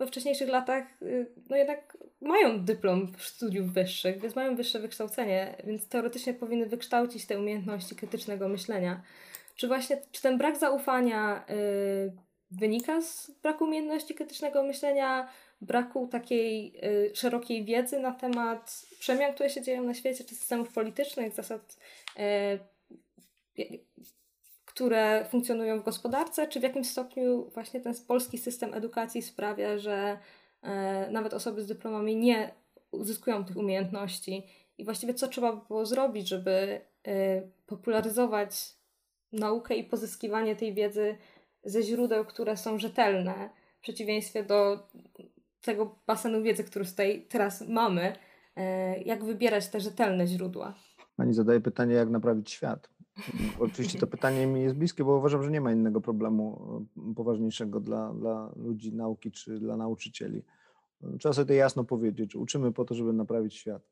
we 0.00 0.06
wcześniejszych 0.06 0.48
latach 0.48 1.02
y, 1.02 1.26
no 1.50 1.56
jednak 1.56 1.96
mają 2.20 2.64
dyplom 2.64 3.12
studiów 3.18 3.72
wyższych, 3.72 4.20
więc 4.20 4.36
mają 4.36 4.56
wyższe 4.56 4.78
wykształcenie, 4.78 5.56
więc 5.64 5.88
teoretycznie 5.88 6.34
powinny 6.34 6.66
wykształcić 6.66 7.26
te 7.26 7.38
umiejętności 7.38 7.96
krytycznego 7.96 8.48
myślenia. 8.48 9.02
Czy 9.56 9.68
właśnie, 9.68 10.02
czy 10.12 10.22
ten 10.22 10.38
brak 10.38 10.56
zaufania 10.56 11.44
y, 11.50 12.12
wynika 12.50 13.02
z 13.02 13.30
braku 13.42 13.64
umiejętności 13.64 14.14
krytycznego 14.14 14.62
myślenia, 14.62 15.28
braku 15.60 16.08
takiej 16.08 16.72
y, 16.84 17.16
szerokiej 17.16 17.64
wiedzy 17.64 17.98
na 17.98 18.12
temat 18.12 18.86
przemian, 18.98 19.34
które 19.34 19.50
się 19.50 19.62
dzieją 19.62 19.82
na 19.82 19.94
świecie, 19.94 20.24
czy 20.24 20.34
systemów 20.34 20.72
politycznych, 20.72 21.32
zasad 21.32 21.76
y, 22.18 23.78
które 24.80 25.24
funkcjonują 25.24 25.80
w 25.80 25.84
gospodarce, 25.84 26.46
czy 26.48 26.60
w 26.60 26.62
jakim 26.62 26.84
stopniu 26.84 27.50
właśnie 27.54 27.80
ten 27.80 27.94
polski 28.08 28.38
system 28.38 28.74
edukacji 28.74 29.22
sprawia, 29.22 29.78
że 29.78 30.18
e, 30.62 31.10
nawet 31.10 31.34
osoby 31.34 31.62
z 31.62 31.66
dyplomami 31.66 32.16
nie 32.16 32.54
uzyskują 32.90 33.44
tych 33.44 33.56
umiejętności 33.56 34.46
i 34.78 34.84
właściwie 34.84 35.14
co 35.14 35.28
trzeba 35.28 35.52
by 35.52 35.60
było 35.68 35.86
zrobić, 35.86 36.28
żeby 36.28 36.80
e, 37.06 37.42
popularyzować 37.66 38.74
naukę 39.32 39.74
i 39.74 39.84
pozyskiwanie 39.84 40.56
tej 40.56 40.74
wiedzy 40.74 41.16
ze 41.64 41.82
źródeł, 41.82 42.24
które 42.24 42.56
są 42.56 42.78
rzetelne, 42.78 43.50
w 43.78 43.80
przeciwieństwie 43.80 44.44
do 44.44 44.88
tego 45.62 45.98
basenu 46.06 46.42
wiedzy, 46.42 46.64
który 46.64 46.84
tutaj 46.84 47.26
teraz 47.28 47.68
mamy, 47.68 48.12
e, 48.56 49.02
jak 49.02 49.24
wybierać 49.24 49.68
te 49.68 49.80
rzetelne 49.80 50.26
źródła. 50.26 50.74
Pani 51.16 51.34
zadaje 51.34 51.60
pytanie, 51.60 51.94
jak 51.94 52.10
naprawić 52.10 52.50
świat. 52.50 52.99
Oczywiście 53.58 53.98
to 53.98 54.06
pytanie 54.06 54.46
mi 54.46 54.62
jest 54.62 54.76
bliskie, 54.76 55.04
bo 55.04 55.16
uważam, 55.16 55.42
że 55.42 55.50
nie 55.50 55.60
ma 55.60 55.72
innego 55.72 56.00
problemu 56.00 56.60
e, 57.10 57.14
poważniejszego 57.14 57.80
dla, 57.80 58.14
dla 58.14 58.52
ludzi 58.56 58.92
nauki 58.92 59.30
czy 59.30 59.58
dla 59.58 59.76
nauczycieli. 59.76 60.42
Trzeba 61.18 61.32
sobie 61.32 61.46
to 61.46 61.52
jasno 61.52 61.84
powiedzieć, 61.84 62.36
uczymy 62.36 62.72
po 62.72 62.84
to, 62.84 62.94
żeby 62.94 63.12
naprawić 63.12 63.54
świat 63.54 63.82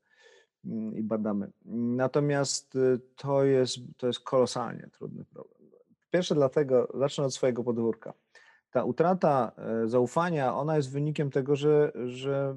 mm, 0.64 0.96
i 0.96 1.02
badamy. 1.02 1.50
Natomiast 1.96 2.76
e, 2.76 2.98
to 3.16 3.44
jest, 3.44 3.78
to 3.96 4.06
jest 4.06 4.20
kolosalnie 4.20 4.88
trudny 4.92 5.24
problem. 5.24 5.58
Pierwsze 6.10 6.34
dlatego, 6.34 6.88
zacznę 6.94 7.24
od 7.24 7.34
swojego 7.34 7.64
podwórka. 7.64 8.12
Ta 8.70 8.84
utrata 8.84 9.52
e, 9.56 9.88
zaufania, 9.88 10.54
ona 10.54 10.76
jest 10.76 10.92
wynikiem 10.92 11.30
tego, 11.30 11.56
że, 11.56 11.92
że 12.06 12.54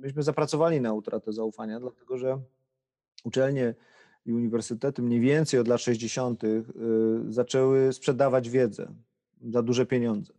myśmy 0.00 0.22
zapracowali 0.22 0.80
na 0.80 0.92
utratę 0.92 1.32
zaufania, 1.32 1.80
dlatego 1.80 2.18
że 2.18 2.40
uczelnie 3.24 3.74
i 4.26 4.32
uniwersytety 4.32 5.02
mniej 5.02 5.20
więcej 5.20 5.60
od 5.60 5.68
lat 5.68 5.80
60. 5.80 6.44
Y, 6.44 6.64
zaczęły 7.28 7.92
sprzedawać 7.92 8.50
wiedzę 8.50 8.94
za 9.50 9.62
duże 9.62 9.86
pieniądze. 9.86 10.32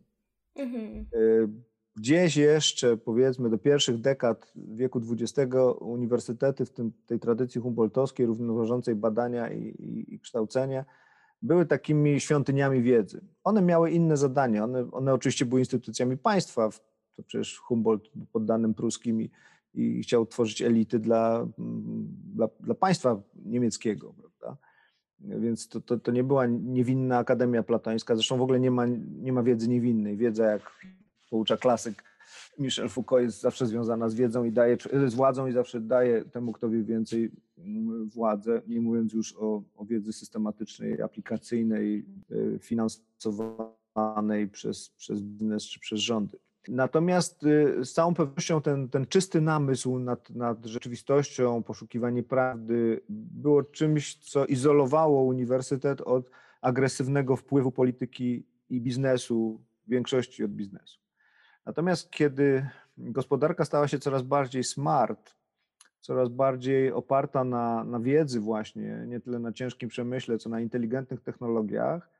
Mhm. 0.54 1.06
Y, 1.14 1.48
gdzieś 1.96 2.36
jeszcze, 2.36 2.96
powiedzmy, 2.96 3.50
do 3.50 3.58
pierwszych 3.58 4.00
dekad 4.00 4.52
wieku 4.56 5.00
XX 5.10 5.54
uniwersytety 5.80 6.64
w 6.64 6.70
tym, 6.70 6.92
tej 7.06 7.20
tradycji 7.20 7.60
humboldtowskiej, 7.60 8.26
równoważącej 8.26 8.94
badania 8.94 9.50
i, 9.50 9.62
i, 9.62 10.14
i 10.14 10.20
kształcenia, 10.20 10.84
były 11.42 11.66
takimi 11.66 12.20
świątyniami 12.20 12.82
wiedzy. 12.82 13.20
One 13.44 13.62
miały 13.62 13.90
inne 13.90 14.16
zadania. 14.16 14.64
One, 14.64 14.90
one 14.90 15.14
oczywiście 15.14 15.46
były 15.46 15.60
instytucjami 15.60 16.16
państwa. 16.16 16.70
To 17.16 17.22
przecież 17.22 17.58
Humboldt 17.58 18.10
poddanym 18.32 18.74
pruskim 18.74 19.22
i, 19.22 19.30
i 19.74 20.02
chciał 20.02 20.26
tworzyć 20.26 20.62
elity 20.62 20.98
dla, 20.98 21.48
dla, 22.34 22.48
dla 22.60 22.74
państwa 22.74 23.22
niemieckiego, 23.44 24.14
prawda? 24.14 24.56
Więc 25.20 25.68
to, 25.68 25.80
to, 25.80 25.98
to, 25.98 26.12
nie 26.12 26.24
była 26.24 26.46
niewinna 26.46 27.18
akademia 27.18 27.62
platońska. 27.62 28.14
Zresztą 28.14 28.36
w 28.36 28.42
ogóle 28.42 28.60
nie 28.60 28.70
ma, 28.70 28.86
nie 29.20 29.32
ma 29.32 29.42
wiedzy 29.42 29.68
niewinnej. 29.68 30.16
Wiedza, 30.16 30.44
jak 30.44 30.72
poucza 31.30 31.56
klasyk 31.56 32.02
Michel 32.58 32.88
Foucault, 32.88 33.22
jest 33.22 33.40
zawsze 33.40 33.66
związana 33.66 34.08
z 34.08 34.14
wiedzą 34.14 34.44
i 34.44 34.52
daje, 34.52 34.76
z 35.06 35.14
władzą 35.14 35.46
i 35.46 35.52
zawsze 35.52 35.80
daje 35.80 36.24
temu, 36.24 36.52
kto 36.52 36.70
wie 36.70 36.82
więcej, 36.82 37.30
mm, 37.58 38.08
władzę, 38.08 38.62
nie 38.66 38.80
mówiąc 38.80 39.12
już 39.12 39.34
o, 39.38 39.62
o 39.76 39.84
wiedzy 39.84 40.12
systematycznej, 40.12 41.02
aplikacyjnej, 41.02 42.06
y, 42.30 42.58
finansowanej 42.58 44.48
przez, 44.48 44.88
przez 44.88 45.22
biznes 45.22 45.64
czy 45.64 45.80
przez 45.80 46.00
rządy. 46.00 46.38
Natomiast 46.68 47.44
y, 47.44 47.84
z 47.84 47.92
całą 47.92 48.14
pewnością 48.14 48.62
ten, 48.62 48.88
ten 48.88 49.06
czysty 49.06 49.40
namysł 49.40 49.98
nad, 49.98 50.30
nad 50.30 50.66
rzeczywistością, 50.66 51.62
poszukiwanie 51.62 52.22
prawdy 52.22 53.00
było 53.08 53.62
czymś, 53.62 54.16
co 54.16 54.46
izolowało 54.46 55.22
uniwersytet 55.22 56.00
od 56.00 56.30
agresywnego 56.60 57.36
wpływu 57.36 57.72
polityki 57.72 58.46
i 58.70 58.80
biznesu, 58.80 59.60
w 59.86 59.90
większości 59.90 60.44
od 60.44 60.50
biznesu. 60.50 60.98
Natomiast 61.66 62.10
kiedy 62.10 62.68
gospodarka 62.98 63.64
stała 63.64 63.88
się 63.88 63.98
coraz 63.98 64.22
bardziej 64.22 64.64
smart, 64.64 65.34
coraz 66.00 66.28
bardziej 66.28 66.92
oparta 66.92 67.44
na, 67.44 67.84
na 67.84 68.00
wiedzy 68.00 68.40
właśnie, 68.40 69.04
nie 69.06 69.20
tyle 69.20 69.38
na 69.38 69.52
ciężkim 69.52 69.88
przemyśle, 69.88 70.38
co 70.38 70.50
na 70.50 70.60
inteligentnych 70.60 71.20
technologiach, 71.20 72.10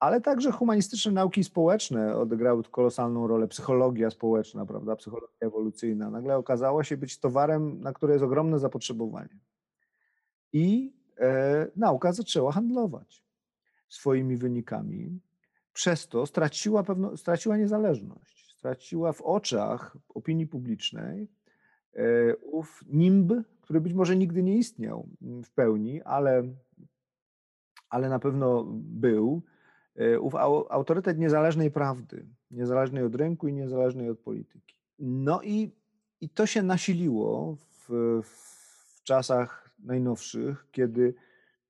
ale 0.00 0.20
także 0.20 0.52
humanistyczne 0.52 1.12
nauki 1.12 1.44
społeczne 1.44 2.16
odegrały 2.16 2.62
kolosalną 2.64 3.26
rolę, 3.26 3.48
psychologia 3.48 4.10
społeczna, 4.10 4.66
prawda, 4.66 4.96
psychologia 4.96 5.36
ewolucyjna, 5.40 6.10
nagle 6.10 6.36
okazało 6.36 6.84
się 6.84 6.96
być 6.96 7.18
towarem, 7.18 7.80
na 7.80 7.92
które 7.92 8.12
jest 8.12 8.24
ogromne 8.24 8.58
zapotrzebowanie. 8.58 9.38
I 10.52 10.92
e, 11.18 11.66
nauka 11.76 12.12
zaczęła 12.12 12.52
handlować 12.52 13.24
swoimi 13.88 14.36
wynikami, 14.36 15.20
przez 15.72 16.08
to 16.08 16.26
straciła, 16.26 16.82
pewno, 16.82 17.16
straciła 17.16 17.56
niezależność, 17.56 18.56
straciła 18.56 19.12
w 19.12 19.22
oczach 19.22 19.96
opinii 20.08 20.46
publicznej 20.46 21.28
e, 21.94 22.36
ów 22.36 22.84
nimb, 22.88 23.32
który 23.60 23.80
być 23.80 23.92
może 23.92 24.16
nigdy 24.16 24.42
nie 24.42 24.56
istniał 24.56 25.08
w 25.20 25.50
pełni, 25.50 26.02
ale, 26.02 26.42
ale 27.88 28.08
na 28.08 28.18
pewno 28.18 28.64
był, 28.74 29.42
ów 30.20 30.34
autorytet 30.70 31.18
niezależnej 31.18 31.70
prawdy, 31.70 32.26
niezależnej 32.50 33.04
od 33.04 33.14
rynku 33.14 33.48
i 33.48 33.52
niezależnej 33.52 34.10
od 34.10 34.18
polityki. 34.18 34.74
No 34.98 35.42
i, 35.42 35.70
i 36.20 36.28
to 36.28 36.46
się 36.46 36.62
nasiliło 36.62 37.56
w, 37.56 38.20
w 38.22 39.02
czasach 39.02 39.70
najnowszych, 39.78 40.66
kiedy, 40.72 41.14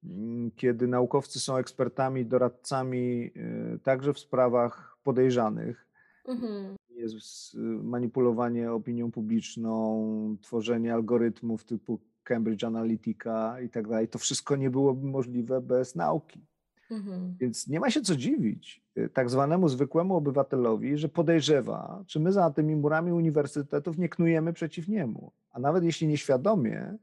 mm, 0.05 0.51
kiedy 0.51 0.87
naukowcy 0.87 1.41
są 1.41 1.57
ekspertami, 1.57 2.27
doradcami 2.27 3.31
e, 3.37 3.79
także 3.79 4.13
w 4.13 4.19
sprawach 4.19 4.99
podejrzanych. 5.03 5.87
Mhm. 6.25 6.77
Jest 6.91 7.57
manipulowanie 7.83 8.73
opinią 8.73 9.11
publiczną, 9.11 10.37
tworzenie 10.43 10.95
algorytmów 10.95 11.65
typu 11.65 12.01
Cambridge 12.25 12.65
Analytica 12.65 13.61
i 13.61 13.69
tak 13.69 13.89
dalej. 13.89 14.09
To 14.09 14.19
wszystko 14.19 14.57
nie 14.57 14.71
byłoby 14.71 15.07
możliwe 15.07 15.61
bez 15.61 15.95
nauki. 15.95 16.47
Mhm. 16.91 17.37
Więc 17.41 17.69
nie 17.69 17.81
ma 17.81 17.91
się 17.91 18.01
co 18.01 18.17
dziwić 18.17 18.83
y, 18.99 19.09
tak 19.09 19.31
zwanemu 19.31 19.69
zwykłemu 19.69 20.17
obywatelowi, 20.17 20.99
że 20.99 21.09
podejrzewa, 21.09 22.05
czy 22.07 22.21
my 22.21 22.33
za 22.33 22.51
tymi 22.51 22.77
murami 22.77 23.13
uniwersytetów 23.13 23.99
nie 23.99 24.09
knujemy 24.09 24.53
przeciw 24.53 24.89
niemu. 24.89 25.33
A 25.51 25.59
nawet 25.59 25.85
jeśli 25.85 26.07
nieświadomie, 26.07 26.97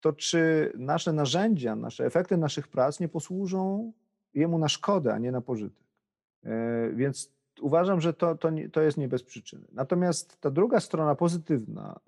to 0.00 0.12
czy 0.12 0.72
nasze 0.78 1.12
narzędzia, 1.12 1.76
nasze 1.76 2.06
efekty 2.06 2.36
naszych 2.36 2.68
prac 2.68 3.00
nie 3.00 3.08
posłużą 3.08 3.92
jemu 4.34 4.58
na 4.58 4.68
szkodę, 4.68 5.14
a 5.14 5.18
nie 5.18 5.32
na 5.32 5.40
pożytek. 5.40 5.86
E, 6.44 6.90
więc 6.94 7.32
uważam, 7.60 8.00
że 8.00 8.12
to, 8.12 8.34
to, 8.34 8.50
nie, 8.50 8.68
to 8.68 8.80
jest 8.80 8.98
nie 8.98 9.08
bez 9.08 9.22
przyczyny. 9.22 9.64
Natomiast 9.72 10.40
ta 10.40 10.50
druga 10.50 10.80
strona 10.80 11.14
pozytywna 11.14 12.00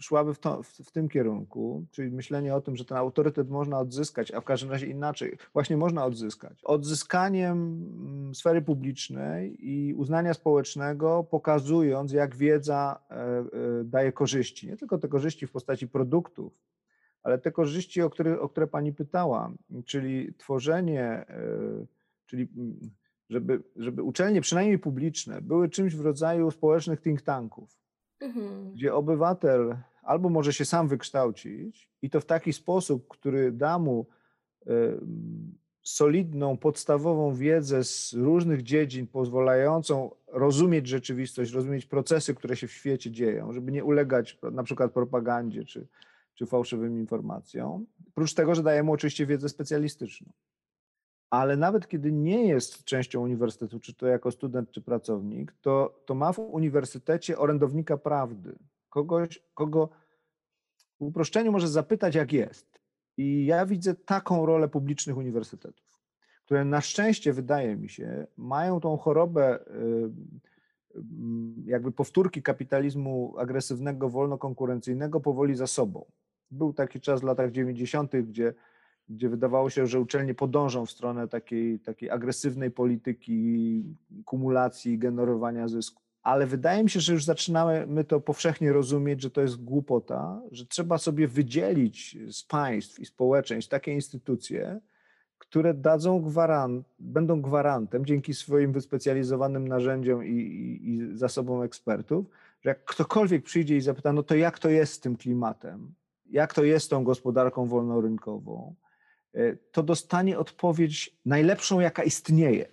szłaby 0.00 0.34
w, 0.34 0.38
to, 0.38 0.62
w, 0.62 0.68
w, 0.68 0.90
tym 0.90 1.08
kierunku, 1.08 1.86
czyli 1.90 2.10
myślenie 2.10 2.54
o 2.54 2.60
tym, 2.60 2.76
że 2.76 2.84
ten 2.84 2.96
autorytet 2.96 3.50
można 3.50 3.78
odzyskać, 3.78 4.32
a 4.32 4.40
w 4.40 4.44
każdym 4.44 4.70
razie 4.70 4.86
inaczej, 4.86 5.38
właśnie 5.52 5.76
można 5.76 6.04
odzyskać. 6.04 6.64
Odzyskaniem 6.64 7.84
sfery 8.34 8.62
publicznej 8.62 9.68
i 9.68 9.94
uznania 9.94 10.34
społecznego, 10.34 11.24
pokazując, 11.30 12.12
jak 12.12 12.36
wiedza 12.36 13.00
e, 13.10 13.14
e, 13.14 13.44
daje 13.84 14.12
korzyści. 14.12 14.66
Nie 14.66 14.76
tylko 14.76 14.98
te 14.98 15.08
korzyści 15.08 15.46
w 15.46 15.52
postaci 15.52 15.88
produktów, 15.88 16.52
ale 17.22 17.38
te 17.38 17.52
korzyści, 17.52 18.02
o 18.02 18.10
które, 18.10 18.40
o 18.40 18.48
które 18.48 18.66
pani 18.66 18.92
pytała, 18.92 19.52
czyli 19.84 20.34
tworzenie, 20.34 21.02
e, 21.02 21.26
czyli 22.26 22.48
żeby, 23.30 23.62
żeby 23.76 24.02
uczelnie, 24.02 24.40
przynajmniej 24.40 24.78
publiczne, 24.78 25.40
były 25.42 25.68
czymś 25.68 25.94
w 25.94 26.00
rodzaju 26.00 26.50
społecznych 26.50 27.00
think 27.00 27.22
tanków, 27.22 27.78
mhm. 28.20 28.72
gdzie 28.72 28.94
obywatel 28.94 29.76
albo 30.02 30.28
może 30.28 30.52
się 30.52 30.64
sam 30.64 30.88
wykształcić 30.88 31.90
i 32.02 32.10
to 32.10 32.20
w 32.20 32.24
taki 32.24 32.52
sposób, 32.52 33.08
który 33.08 33.52
da 33.52 33.78
mu 33.78 34.06
y, 34.66 34.70
solidną, 35.82 36.56
podstawową 36.56 37.34
wiedzę 37.34 37.84
z 37.84 38.12
różnych 38.12 38.62
dziedzin, 38.62 39.06
pozwalającą 39.06 40.10
rozumieć 40.26 40.86
rzeczywistość, 40.86 41.52
rozumieć 41.52 41.86
procesy, 41.86 42.34
które 42.34 42.56
się 42.56 42.66
w 42.66 42.72
świecie 42.72 43.10
dzieją, 43.10 43.52
żeby 43.52 43.72
nie 43.72 43.84
ulegać 43.84 44.38
na 44.52 44.62
przykład 44.62 44.92
propagandzie 44.92 45.64
czy, 45.64 45.86
czy 46.34 46.46
fałszywym 46.46 46.98
informacjom. 46.98 47.86
Oprócz 48.08 48.34
tego, 48.34 48.54
że 48.54 48.62
dajemy 48.62 48.90
oczywiście 48.90 49.26
wiedzę 49.26 49.48
specjalistyczną 49.48 50.32
ale 51.30 51.56
nawet 51.56 51.88
kiedy 51.88 52.12
nie 52.12 52.46
jest 52.46 52.84
częścią 52.84 53.20
uniwersytetu, 53.20 53.80
czy 53.80 53.94
to 53.94 54.06
jako 54.06 54.30
student, 54.30 54.70
czy 54.70 54.80
pracownik, 54.82 55.52
to, 55.60 56.02
to 56.06 56.14
ma 56.14 56.32
w 56.32 56.38
uniwersytecie 56.38 57.38
orędownika 57.38 57.96
prawdy, 57.96 58.58
kogoś, 58.90 59.42
kogo 59.54 59.88
w 61.00 61.02
uproszczeniu 61.02 61.52
może 61.52 61.68
zapytać, 61.68 62.14
jak 62.14 62.32
jest. 62.32 62.80
I 63.16 63.46
ja 63.46 63.66
widzę 63.66 63.94
taką 63.94 64.46
rolę 64.46 64.68
publicznych 64.68 65.16
uniwersytetów, 65.16 66.00
które 66.44 66.64
na 66.64 66.80
szczęście, 66.80 67.32
wydaje 67.32 67.76
mi 67.76 67.88
się, 67.88 68.26
mają 68.36 68.80
tą 68.80 68.96
chorobę 68.96 69.58
jakby 71.64 71.92
powtórki 71.92 72.42
kapitalizmu 72.42 73.34
agresywnego, 73.38 74.08
wolnokonkurencyjnego 74.08 75.20
powoli 75.20 75.54
za 75.54 75.66
sobą. 75.66 76.04
Był 76.50 76.72
taki 76.72 77.00
czas 77.00 77.20
w 77.20 77.24
latach 77.24 77.50
90., 77.50 78.12
gdzie 78.16 78.54
gdzie 79.08 79.28
wydawało 79.28 79.70
się, 79.70 79.86
że 79.86 80.00
uczelnie 80.00 80.34
podążą 80.34 80.86
w 80.86 80.90
stronę 80.90 81.28
takiej, 81.28 81.80
takiej 81.80 82.10
agresywnej 82.10 82.70
polityki 82.70 83.84
kumulacji, 84.24 84.98
generowania 84.98 85.68
zysku. 85.68 86.02
Ale 86.22 86.46
wydaje 86.46 86.84
mi 86.84 86.90
się, 86.90 87.00
że 87.00 87.12
już 87.12 87.24
zaczynamy 87.24 88.04
to 88.04 88.20
powszechnie 88.20 88.72
rozumieć, 88.72 89.22
że 89.22 89.30
to 89.30 89.40
jest 89.40 89.64
głupota, 89.64 90.42
że 90.50 90.66
trzeba 90.66 90.98
sobie 90.98 91.28
wydzielić 91.28 92.18
z 92.30 92.42
państw 92.42 93.00
i 93.00 93.06
społeczeństw 93.06 93.70
takie 93.70 93.92
instytucje, 93.92 94.80
które 95.38 95.74
dadzą 95.74 96.22
gwarant, 96.22 96.86
będą 96.98 97.42
gwarantem 97.42 98.06
dzięki 98.06 98.34
swoim 98.34 98.72
wyspecjalizowanym 98.72 99.68
narzędziom 99.68 100.24
i, 100.24 100.30
i, 100.30 100.90
i 100.90 101.18
zasobom 101.18 101.62
ekspertów, 101.62 102.26
że 102.60 102.70
jak 102.70 102.84
ktokolwiek 102.84 103.44
przyjdzie 103.44 103.76
i 103.76 103.80
zapyta, 103.80 104.12
no 104.12 104.22
to 104.22 104.34
jak 104.34 104.58
to 104.58 104.70
jest 104.70 104.92
z 104.92 105.00
tym 105.00 105.16
klimatem, 105.16 105.94
jak 106.30 106.54
to 106.54 106.64
jest 106.64 106.86
z 106.86 106.88
tą 106.88 107.04
gospodarką 107.04 107.66
wolnorynkową, 107.66 108.74
to 109.72 109.82
dostanie 109.82 110.38
odpowiedź 110.38 111.16
najlepszą, 111.24 111.80
jaka 111.80 112.02
istnieje. 112.02 112.66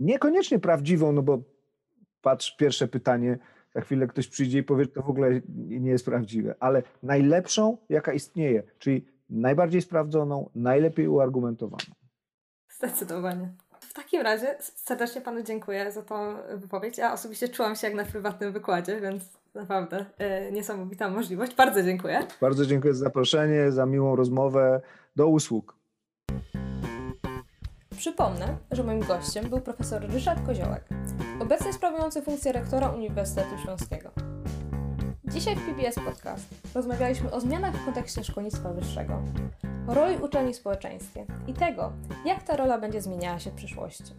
Niekoniecznie 0.00 0.58
prawdziwą, 0.58 1.12
no 1.12 1.22
bo 1.22 1.38
patrz, 2.22 2.56
pierwsze 2.56 2.88
pytanie, 2.88 3.38
za 3.74 3.80
chwilę 3.80 4.06
ktoś 4.06 4.28
przyjdzie 4.28 4.58
i 4.58 4.62
powie, 4.62 4.84
że 4.84 4.90
to 4.90 5.02
w 5.02 5.10
ogóle 5.10 5.40
nie 5.56 5.90
jest 5.90 6.04
prawdziwe, 6.04 6.54
ale 6.60 6.82
najlepszą, 7.02 7.76
jaka 7.88 8.12
istnieje, 8.12 8.62
czyli 8.78 9.06
najbardziej 9.30 9.82
sprawdzoną, 9.82 10.50
najlepiej 10.54 11.08
uargumentowaną. 11.08 11.94
Zdecydowanie. 12.68 13.54
W 13.80 13.92
takim 13.92 14.22
razie 14.22 14.56
serdecznie 14.60 15.20
Panu 15.20 15.42
dziękuję 15.42 15.92
za 15.92 16.02
tą 16.02 16.36
wypowiedź. 16.54 16.98
Ja 16.98 17.12
osobiście 17.12 17.48
czułam 17.48 17.76
się 17.76 17.86
jak 17.86 17.96
na 17.96 18.04
prywatnym 18.04 18.52
wykładzie, 18.52 19.00
więc 19.00 19.22
naprawdę 19.54 20.06
yy, 20.18 20.52
niesamowita 20.52 21.10
możliwość. 21.10 21.54
Bardzo 21.54 21.82
dziękuję. 21.82 22.26
Bardzo 22.40 22.66
dziękuję 22.66 22.94
za 22.94 23.04
zaproszenie, 23.04 23.72
za 23.72 23.86
miłą 23.86 24.16
rozmowę. 24.16 24.80
Do 25.16 25.28
usług. 25.28 25.78
Przypomnę, 27.96 28.56
że 28.70 28.84
moim 28.84 29.00
gościem 29.00 29.48
był 29.48 29.60
profesor 29.60 30.02
Ryszard 30.02 30.46
Koziołek, 30.46 30.88
obecnie 31.40 31.72
sprawujący 31.72 32.22
funkcję 32.22 32.52
rektora 32.52 32.88
Uniwersytetu 32.88 33.58
Śląskiego. 33.62 34.10
Dzisiaj 35.24 35.56
w 35.56 35.66
PBS 35.66 35.94
Podcast 35.94 36.74
rozmawialiśmy 36.74 37.30
o 37.30 37.40
zmianach 37.40 37.74
w 37.74 37.84
kontekście 37.84 38.24
szkolnictwa 38.24 38.72
wyższego, 38.72 39.22
o 39.88 39.94
roli 39.94 40.16
uczelni 40.16 40.52
w 40.52 40.56
społeczeństwie 40.56 41.26
i 41.46 41.54
tego, 41.54 41.92
jak 42.24 42.42
ta 42.42 42.56
rola 42.56 42.78
będzie 42.78 43.02
zmieniała 43.02 43.38
się 43.38 43.50
w 43.50 43.54
przyszłości. 43.54 44.14